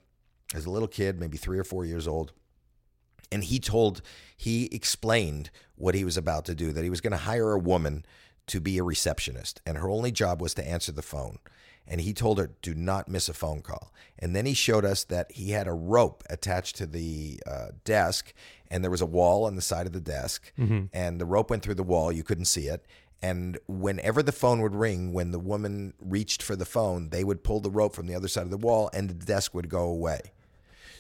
[0.56, 2.32] as a little kid, maybe three or four years old.
[3.34, 4.02] And he told,
[4.38, 7.60] he explained what he was about to do that he was going to hire a
[7.60, 8.06] woman
[8.46, 9.62] to be a receptionist.
[9.66, 11.40] And her only job was to answer the phone
[11.88, 15.04] and he told her, "Do not miss a phone call." And then he showed us
[15.06, 18.34] that he had a rope attached to the uh, desk,
[18.70, 20.86] and there was a wall on the side of the desk, mm-hmm.
[20.94, 22.12] and the rope went through the wall.
[22.12, 22.86] You couldn't see it.
[23.22, 27.44] And whenever the phone would ring, when the woman reached for the phone, they would
[27.44, 29.84] pull the rope from the other side of the wall, and the desk would go
[29.84, 30.34] away.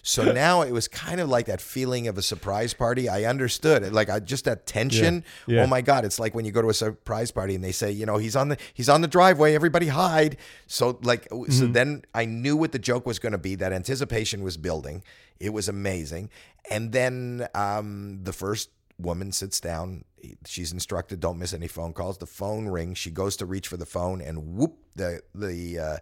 [0.07, 3.09] So now it was kind of like that feeling of a surprise party.
[3.09, 5.23] I understood it, like I just that tension.
[5.45, 5.55] Yeah.
[5.57, 5.63] Yeah.
[5.63, 7.91] Oh my god, it's like when you go to a surprise party and they say,
[7.91, 10.37] you know, he's on the he's on the driveway, everybody hide.
[10.65, 13.55] So like so then I knew what the joke was going to be.
[13.55, 15.03] That anticipation was building.
[15.39, 16.29] It was amazing.
[16.71, 20.05] And then um, the first woman sits down.
[20.45, 22.17] She's instructed, don't miss any phone calls.
[22.17, 22.97] The phone rings.
[22.97, 25.97] She goes to reach for the phone, and whoop, the the uh,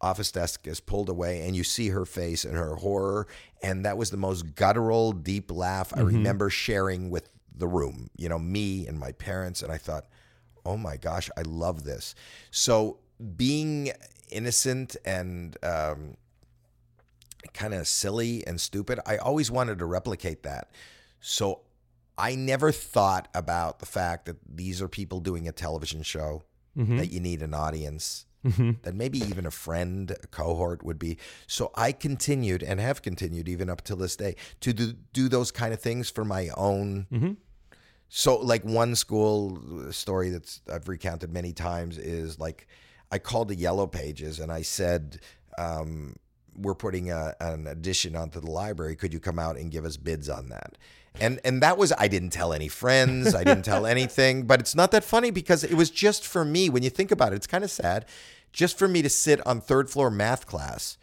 [0.00, 3.26] office desk is pulled away, and you see her face and her horror.
[3.62, 8.08] And that was the most guttural, deep laugh I remember sharing with the room.
[8.16, 9.62] You know, me and my parents.
[9.62, 10.06] And I thought,
[10.64, 12.14] oh my gosh, I love this.
[12.50, 12.98] So
[13.36, 13.90] being
[14.30, 16.16] innocent and um,
[17.52, 19.00] kind of silly and stupid.
[19.06, 20.70] I always wanted to replicate that.
[21.20, 21.62] So
[22.16, 26.42] I never thought about the fact that these are people doing a television show,
[26.98, 28.70] that you need an audience, Mm-hmm.
[28.82, 31.18] that maybe even a friend, a cohort would be.
[31.48, 35.50] So I continued and have continued even up till this day to do, do those
[35.50, 37.06] kind of things for my own.
[37.12, 37.32] Mm-hmm.
[38.08, 42.66] So, like one school uh, story that's I've recounted many times is like
[43.10, 45.20] I called the Yellow Pages and I said,
[45.58, 46.16] um,
[46.56, 48.96] "We're putting a, an addition onto the library.
[48.96, 50.78] Could you come out and give us bids on that?"
[51.20, 53.34] And and that was I didn't tell any friends.
[53.34, 54.44] I didn't tell anything.
[54.44, 56.68] But it's not that funny because it was just for me.
[56.68, 58.06] When you think about it, it's kind of sad.
[58.52, 60.96] Just for me to sit on third floor math class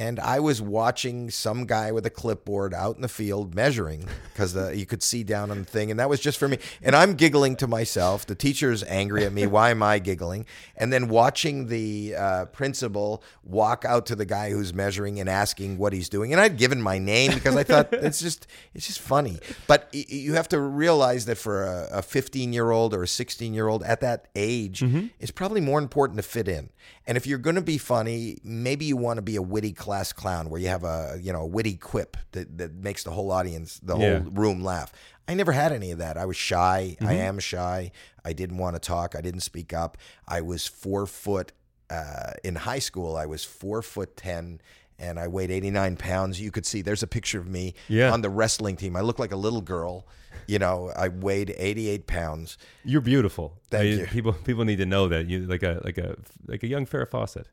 [0.00, 4.54] and I was watching some guy with a clipboard out in the field measuring because
[4.74, 6.58] you could see down on the thing, and that was just for me.
[6.82, 8.24] And I'm giggling to myself.
[8.24, 9.46] The teacher's angry at me.
[9.46, 10.46] Why am I giggling?
[10.74, 15.76] And then watching the uh, principal walk out to the guy who's measuring and asking
[15.76, 16.32] what he's doing.
[16.32, 19.38] And I'd given my name because I thought it's just it's just funny.
[19.66, 23.52] But y- you have to realize that for a 15 year old or a 16
[23.52, 24.82] year old at that age,
[25.20, 26.70] it's probably more important to fit in.
[27.10, 30.12] And if you're going to be funny, maybe you want to be a witty class
[30.12, 33.32] clown where you have a you know a witty quip that, that makes the whole
[33.32, 34.20] audience, the Yeah.
[34.20, 34.92] whole room laugh.
[35.26, 36.16] I never had any of that.
[36.16, 36.96] I was shy.
[37.00, 37.90] I am shy.
[38.24, 39.16] I didn't want to talk.
[39.16, 39.98] I didn't speak up.
[40.28, 41.50] I was four foot
[41.90, 43.16] uh, in high school.
[43.16, 44.60] I was four foot ten.
[44.96, 46.40] And I weighed 89 pounds.
[46.40, 48.12] You could see there's a picture of me Yeah.
[48.12, 48.94] on the wrestling team.
[48.94, 50.06] I look like a little girl.
[50.46, 52.58] You know, I weighed 88 pounds.
[52.84, 53.58] You're beautiful.
[53.70, 54.06] Thank I- you.
[54.06, 56.16] People people need to know that you like a like a
[56.46, 57.46] like a young Farrah Fawcett,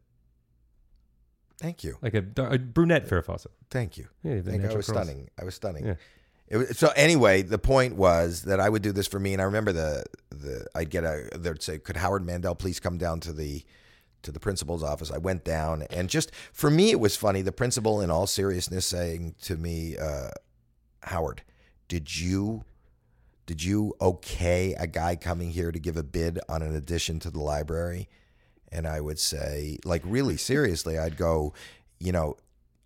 [1.59, 1.97] Thank you.
[2.01, 3.51] like a, a brunette Farrah Fawcett.
[3.69, 4.07] Thank you.
[4.23, 4.85] Yeah, I was curls.
[4.87, 5.29] stunning.
[5.39, 5.85] I was stunning.
[5.87, 5.95] Yeah.
[6.49, 9.41] It was, so anyway, the point was that I would do this for me, and
[9.41, 13.19] I remember the the I'd get a they'd say, "Could Howard Mandel please come down
[13.21, 13.63] to the
[14.21, 17.41] to the principal's office?" I went down, and just for me, it was funny.
[17.41, 20.29] The principal, in all seriousness, saying to me, uh,
[21.03, 21.41] "Howard,
[21.87, 22.63] did you
[23.45, 27.29] did you okay a guy coming here to give a bid on an addition to
[27.29, 28.09] the library?"
[28.69, 31.53] And I would say, like really seriously, I'd go,
[31.99, 32.35] you know,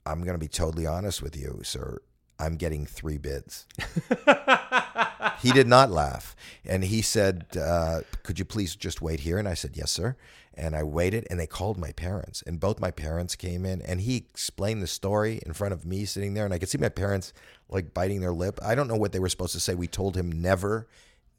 [0.06, 2.00] I'm going to be totally honest with you, sir.
[2.40, 3.68] I'm getting three bids.
[5.40, 6.36] he did not laugh.
[6.66, 9.38] And he said, uh, Could you please just wait here?
[9.38, 10.16] And I said, Yes, sir.
[10.54, 12.44] And I waited, and they called my parents.
[12.46, 16.04] And both my parents came in, and he explained the story in front of me
[16.04, 16.44] sitting there.
[16.44, 17.32] And I could see my parents
[17.72, 18.60] like biting their lip.
[18.64, 19.74] I don't know what they were supposed to say.
[19.74, 20.88] We told him never,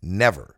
[0.03, 0.57] never.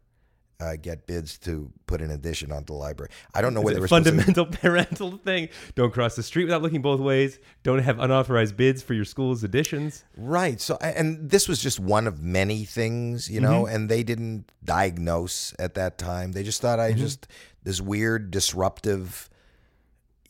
[0.61, 3.11] Uh, get bids to put an addition onto the library.
[3.35, 5.49] I don't know what they were supposed to fundamental parental thing.
[5.75, 7.41] Don't cross the street without looking both ways.
[7.64, 10.05] Don't have unauthorized bids for your school's additions.
[10.16, 10.61] Right.
[10.61, 15.55] So, and this was just one of many things, you know, and they didn't diagnose
[15.59, 16.33] at that time.
[16.33, 17.27] They just thought I just,
[17.64, 19.29] this weird, disruptive,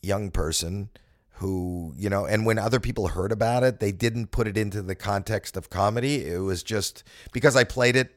[0.01, 0.89] young person
[1.37, 4.81] who, you know, and when other people heard about it, they didn't put it into
[4.81, 6.25] the context of comedy.
[6.25, 8.15] It was just because I played it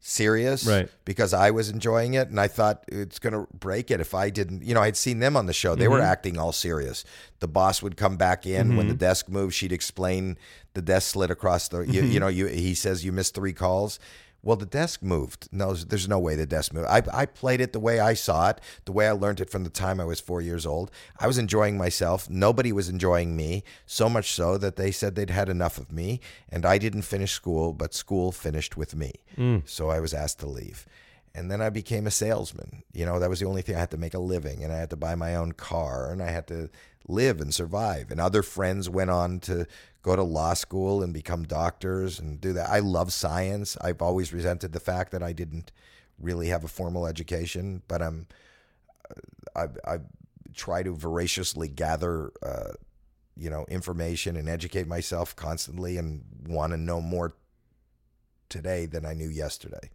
[0.00, 0.88] serious Right.
[1.04, 4.30] because I was enjoying it and I thought it's going to break it if I
[4.30, 5.74] didn't you know I'd seen them on the show.
[5.74, 6.06] They were mm-hmm.
[6.06, 7.04] acting all serious.
[7.40, 9.00] The boss would come back in when the mm-hmm.
[9.00, 10.38] desk moved she'd explain
[10.74, 12.18] the desk slid across the you, you mm-hmm.
[12.20, 13.98] know you he says you missed three calls
[14.42, 15.48] well the desk moved.
[15.52, 16.88] No there's no way the desk moved.
[16.88, 19.64] I, I played it the way I saw it the way I learned it from
[19.64, 20.90] the time I was four years old.
[21.18, 22.28] I was enjoying myself.
[22.30, 26.20] Nobody was enjoying me so much so that they said they'd had enough of me
[26.48, 29.12] and I didn't finish school but school finished with me.
[29.36, 29.68] Mm.
[29.68, 30.86] So I was asked to leave.
[31.34, 32.82] And then I became a salesman.
[32.92, 34.78] You know, that was the only thing I had to make a living, and I
[34.78, 36.68] had to buy my own car, and I had to
[37.08, 38.10] live and survive.
[38.10, 39.66] And other friends went on to
[40.02, 42.68] go to law school and become doctors and do that.
[42.68, 43.76] I love science.
[43.80, 45.72] I've always resented the fact that I didn't
[46.18, 48.26] really have a formal education, but I'm
[49.56, 49.98] I, I
[50.54, 52.72] try to voraciously gather, uh,
[53.36, 57.34] you know, information and educate myself constantly, and want to know more
[58.48, 59.90] today than I knew yesterday.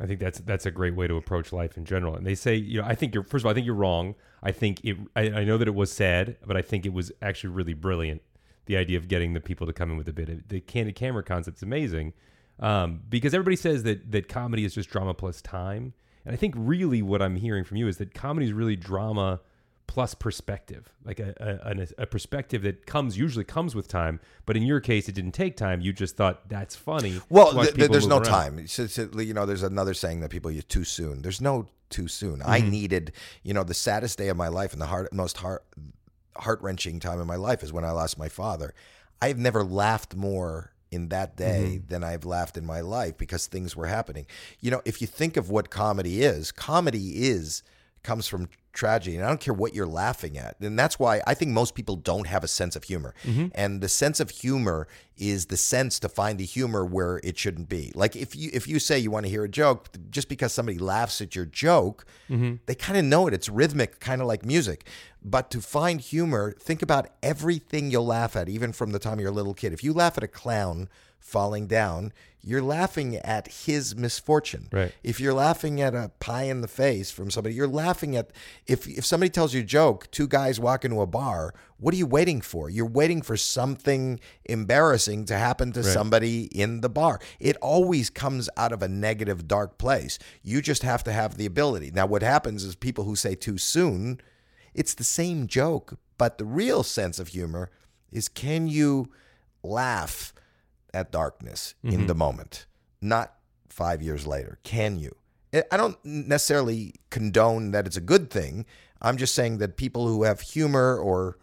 [0.00, 2.14] I think that's that's a great way to approach life in general.
[2.14, 4.14] And they say, you know, I think you're first of all, I think you're wrong.
[4.42, 4.96] I think it.
[5.14, 8.22] I, I know that it was sad, but I think it was actually really brilliant.
[8.66, 10.94] The idea of getting the people to come in with a bit of the candid
[10.94, 12.14] camera concept's amazing,
[12.60, 15.92] um, because everybody says that that comedy is just drama plus time,
[16.24, 19.40] and I think really what I'm hearing from you is that comedy is really drama
[19.90, 21.34] plus perspective, like a,
[21.98, 24.20] a, a perspective that comes usually comes with time.
[24.46, 25.80] But in your case, it didn't take time.
[25.80, 27.20] You just thought that's funny.
[27.28, 28.24] Well, th- th- there's no around.
[28.24, 28.58] time.
[28.60, 31.22] It's, it's, you know, there's another saying that people use too soon.
[31.22, 32.40] There's no too soon.
[32.40, 32.70] I Mm-hmm.
[32.70, 33.12] needed,
[33.42, 35.64] you know, the saddest day of my life and the heart, most heart
[36.36, 38.72] heart wrenching time in my life is when I lost my father.
[39.20, 41.86] I've never laughed more in that day Mm-hmm.
[41.88, 44.26] than I've laughed in my life because things were happening.
[44.60, 47.64] You know, if you think of what comedy is, comedy is
[48.04, 50.56] comes from tragedy and I don't care what you're laughing at.
[50.60, 53.14] And that's why I think most people don't have a sense of humor.
[53.24, 53.48] Mm-hmm.
[53.54, 57.68] And the sense of humor is the sense to find the humor where it shouldn't
[57.68, 57.92] be.
[57.94, 60.78] Like if you if you say you want to hear a joke just because somebody
[60.78, 62.56] laughs at your joke, mm-hmm.
[62.66, 63.34] they kind of know it.
[63.34, 64.86] It's rhythmic, kind of like music.
[65.22, 69.30] But to find humor, think about everything you'll laugh at even from the time you're
[69.30, 69.72] a little kid.
[69.72, 70.88] If you laugh at a clown
[71.20, 72.12] falling down,
[72.42, 74.68] you're laughing at his misfortune.
[74.72, 74.92] Right.
[75.02, 78.30] If you're laughing at a pie in the face from somebody, you're laughing at
[78.66, 81.98] if if somebody tells you a joke, two guys walk into a bar, what are
[81.98, 82.70] you waiting for?
[82.70, 87.20] You're waiting for something embarrassing to happen to somebody in the bar.
[87.38, 90.18] It always comes out of a negative dark place.
[90.42, 91.90] You just have to have the ability.
[91.90, 94.20] Now what happens is people who say too soon,
[94.74, 97.70] it's the same joke, but the real sense of humor
[98.10, 99.10] is can you
[99.62, 100.32] laugh
[100.94, 102.66] at darkness in the moment,
[103.00, 103.34] not
[103.68, 104.58] five years later.
[104.64, 105.14] Can you?
[105.54, 108.66] I- I don't necessarily condone that it's a good thing.
[109.02, 111.38] I'm just saying that people who have humor or,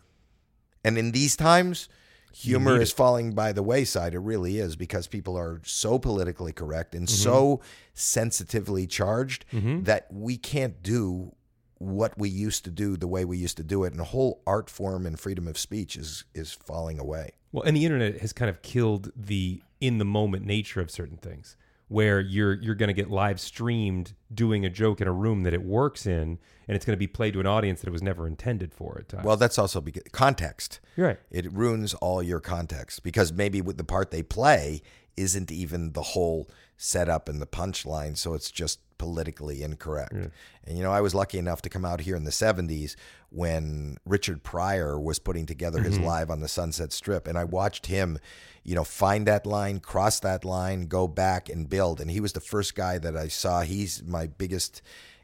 [0.83, 1.89] and in these times,
[2.33, 4.13] humor is falling by the wayside.
[4.13, 7.61] It really is because people are so politically correct and so
[7.93, 9.43] sensitively charged
[9.85, 11.33] that we can't do
[11.79, 14.41] what we used to do the way we used to do it and the whole
[14.47, 18.33] art form and freedom of speech is is falling away Well, and the internet has
[18.33, 22.87] kind of killed the in the moment nature of certain things, where you're you're going
[22.87, 26.37] to get live streamed doing a joke in a room that it works in,
[26.67, 28.97] and it's going to be played to an audience that it was never intended for
[28.99, 29.25] at times.
[29.25, 31.19] well that's also because context you're right.
[31.31, 34.81] it ruins all your context because maybe with the part they play
[35.15, 40.13] isn't even the whole setup and the punchline so it's just politically incorrect.
[40.13, 42.95] And you know i was lucky enough to come out here in the 70s
[43.29, 46.05] when richard pryor was putting together his mm-hmm.
[46.05, 48.19] live on the sunset strip and i watched him
[48.67, 51.99] you know find that line cross that line go back and build.
[51.99, 53.61] And he was the first guy that i saw.
[53.61, 54.81] He's my biggest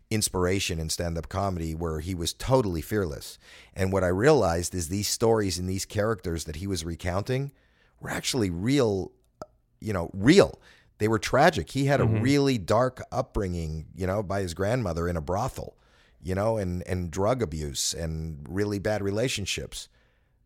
[0.09, 3.38] inspiration in stand-up comedy where he was totally fearless.
[3.76, 7.51] And what i realized is these stories and these characters that he was recounting
[7.99, 9.11] were actually real
[9.41, 9.47] uh,
[9.82, 10.59] you know real
[11.04, 11.70] they were tragic.
[11.72, 12.22] He had a mm-hmm.
[12.22, 15.76] really dark upbringing you know by his grandmother in a brothel
[16.22, 19.89] you know and and drug abuse and really bad relationships.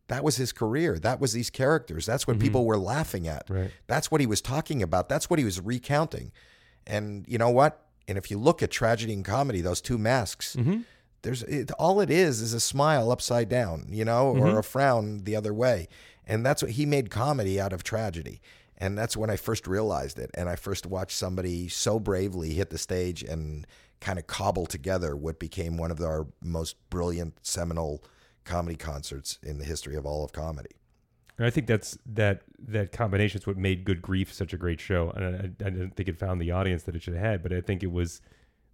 [0.08, 0.98] That was his career.
[0.98, 2.08] That was these characters.
[2.08, 2.70] That's what people mm-hmm.
[2.70, 3.48] were laughing at.
[3.48, 3.70] Right.
[3.86, 5.10] that's what he was talking about.
[5.10, 6.32] That's what he was recounting.
[6.88, 7.86] And you know what?
[8.08, 10.80] And if you look at tragedy and comedy those two masks mm-hmm.
[11.22, 15.20] there's it, all it is is a smile upside down you know or a frown
[15.26, 15.88] the other way.
[16.26, 18.42] And that's what he made comedy out of tragedy
[18.78, 22.70] and that's when i first realized it and i first watched somebody so bravely hit
[22.70, 23.66] the stage and
[24.00, 28.04] kind of cobble together what became one of our most brilliant seminal
[28.46, 30.76] comedy concerts in the history of all of comedy
[31.38, 34.82] And I think that's that that combination is what made Good Grief such a great
[34.82, 35.12] show.
[35.16, 37.54] And I, I didn't think it found the audience that it should have had, but
[37.54, 38.22] I think it was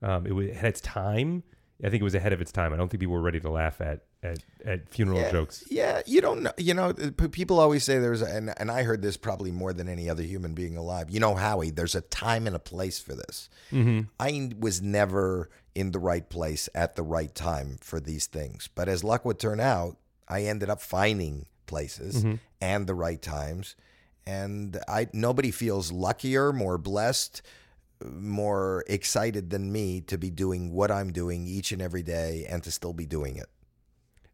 [0.01, 1.43] um, it, was, it had its time
[1.81, 2.73] I think it was ahead of its time.
[2.73, 5.63] I don't think people were ready to laugh at at, at funeral yeah, jokes.
[5.69, 6.51] Yeah, you don't know.
[6.57, 9.89] You know, people always say there's, a, and and I heard this probably more than
[9.89, 11.09] any other human being alive.
[11.09, 13.49] You know, Howie, there's a time and a place for this.
[13.71, 14.01] Mm-hmm.
[14.19, 18.87] I was never in the right place at the right time for these things, but
[18.87, 19.97] as luck would turn out,
[20.29, 22.35] I ended up finding places Mm-hmm.
[22.61, 23.75] and the right times,
[24.25, 27.41] and I nobody feels luckier, more blessed.
[28.03, 32.63] More excited than me to be doing what I'm doing each and every day and
[32.63, 33.47] to still be doing it.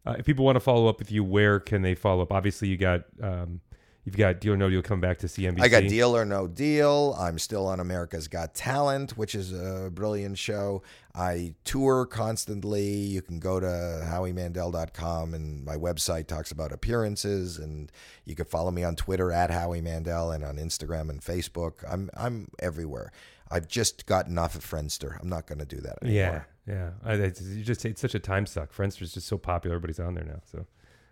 [0.06, 2.32] Uh, if people want to follow up with you, where can they follow up?
[2.32, 3.60] Obviously, you got um,
[4.04, 5.60] you've got Deal or No Deal coming back to CNBC.
[5.60, 7.14] I got Deal or No Deal.
[7.18, 10.82] I'm still on America's Got Talent, which is a brilliant show.
[11.14, 12.88] I tour constantly.
[12.88, 17.92] You can go to howiemandel.com and my website talks about appearances and
[18.24, 21.84] you can follow me on Twitter at Howie Mandel and on Instagram and Facebook.
[21.86, 23.12] I'm I'm everywhere.
[23.50, 25.20] I've just gotten off of Friendster.
[25.20, 26.46] I'm not going to do that anymore.
[26.66, 26.90] Yeah, yeah.
[27.04, 28.72] I, it's, you just it's such a time suck.
[28.72, 29.76] Friendster's just so popular.
[29.76, 30.40] Everybody's on there now.
[30.44, 30.66] So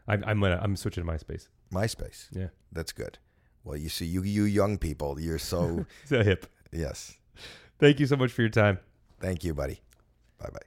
[0.07, 1.49] I'm I'm gonna, I'm switching to MySpace.
[1.73, 2.29] MySpace.
[2.33, 3.19] Yeah, That's good.
[3.65, 6.47] Well, you see, you you young people, you're so it's a hip.
[6.73, 7.19] yes.
[7.79, 8.79] Thank you so much for your time.
[9.21, 9.81] Thank you, buddy.
[10.39, 10.59] Bye bye.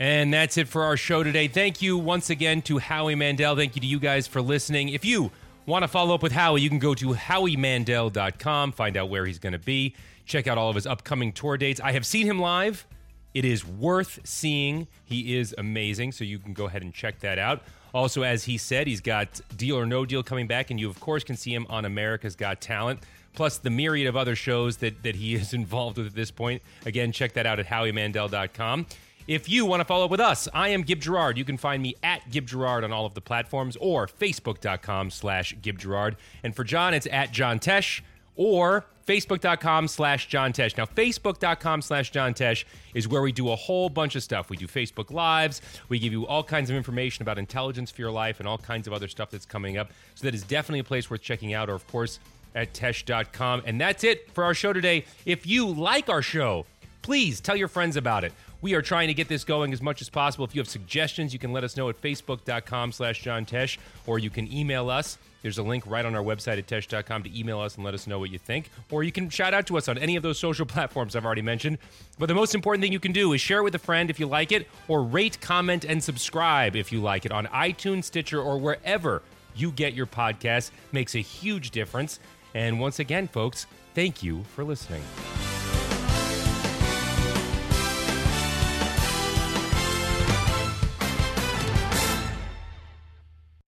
[0.00, 1.48] And that's it for our show today.
[1.48, 3.56] Thank you once again to Howie Mandel.
[3.56, 4.90] Thank you to you guys for listening.
[4.90, 5.32] If you
[5.68, 9.38] want to follow up with Howie, you can go to howiemandel.com, find out where he's
[9.38, 9.94] going to be,
[10.24, 11.78] check out all of his upcoming tour dates.
[11.78, 12.86] I have seen him live.
[13.34, 14.88] It is worth seeing.
[15.04, 17.62] He is amazing, so you can go ahead and check that out.
[17.92, 20.98] Also, as he said, he's got Deal or No Deal coming back, and you, of
[21.00, 23.00] course, can see him on America's Got Talent,
[23.34, 26.62] plus the myriad of other shows that, that he is involved with at this point.
[26.86, 28.86] Again, check that out at howiemandel.com.
[29.28, 31.36] If you want to follow up with us, I am Gib Gerard.
[31.36, 35.54] You can find me at Gib Gerard on all of the platforms or facebook.com slash
[35.60, 36.16] Gib Gerard.
[36.42, 38.00] And for John, it's at John Tesh
[38.36, 40.78] or facebook.com slash John Tesh.
[40.78, 42.64] Now, facebook.com slash John Tesh
[42.94, 44.48] is where we do a whole bunch of stuff.
[44.48, 45.60] We do Facebook Lives.
[45.90, 48.86] We give you all kinds of information about intelligence for your life and all kinds
[48.86, 49.90] of other stuff that's coming up.
[50.14, 51.68] So that is definitely a place worth checking out.
[51.68, 52.18] Or, of course,
[52.54, 53.64] at tesh.com.
[53.66, 55.04] And that's it for our show today.
[55.26, 56.64] If you like our show,
[57.02, 58.32] please tell your friends about it.
[58.60, 60.44] We are trying to get this going as much as possible.
[60.44, 64.18] If you have suggestions, you can let us know at facebook.com slash John Tesh, or
[64.18, 65.16] you can email us.
[65.42, 68.08] There's a link right on our website at tesh.com to email us and let us
[68.08, 68.70] know what you think.
[68.90, 71.42] Or you can shout out to us on any of those social platforms I've already
[71.42, 71.78] mentioned.
[72.18, 74.18] But the most important thing you can do is share it with a friend if
[74.18, 78.42] you like it, or rate, comment, and subscribe if you like it on iTunes, Stitcher,
[78.42, 79.22] or wherever
[79.54, 80.72] you get your podcast.
[80.90, 82.18] Makes a huge difference.
[82.54, 85.02] And once again, folks, thank you for listening.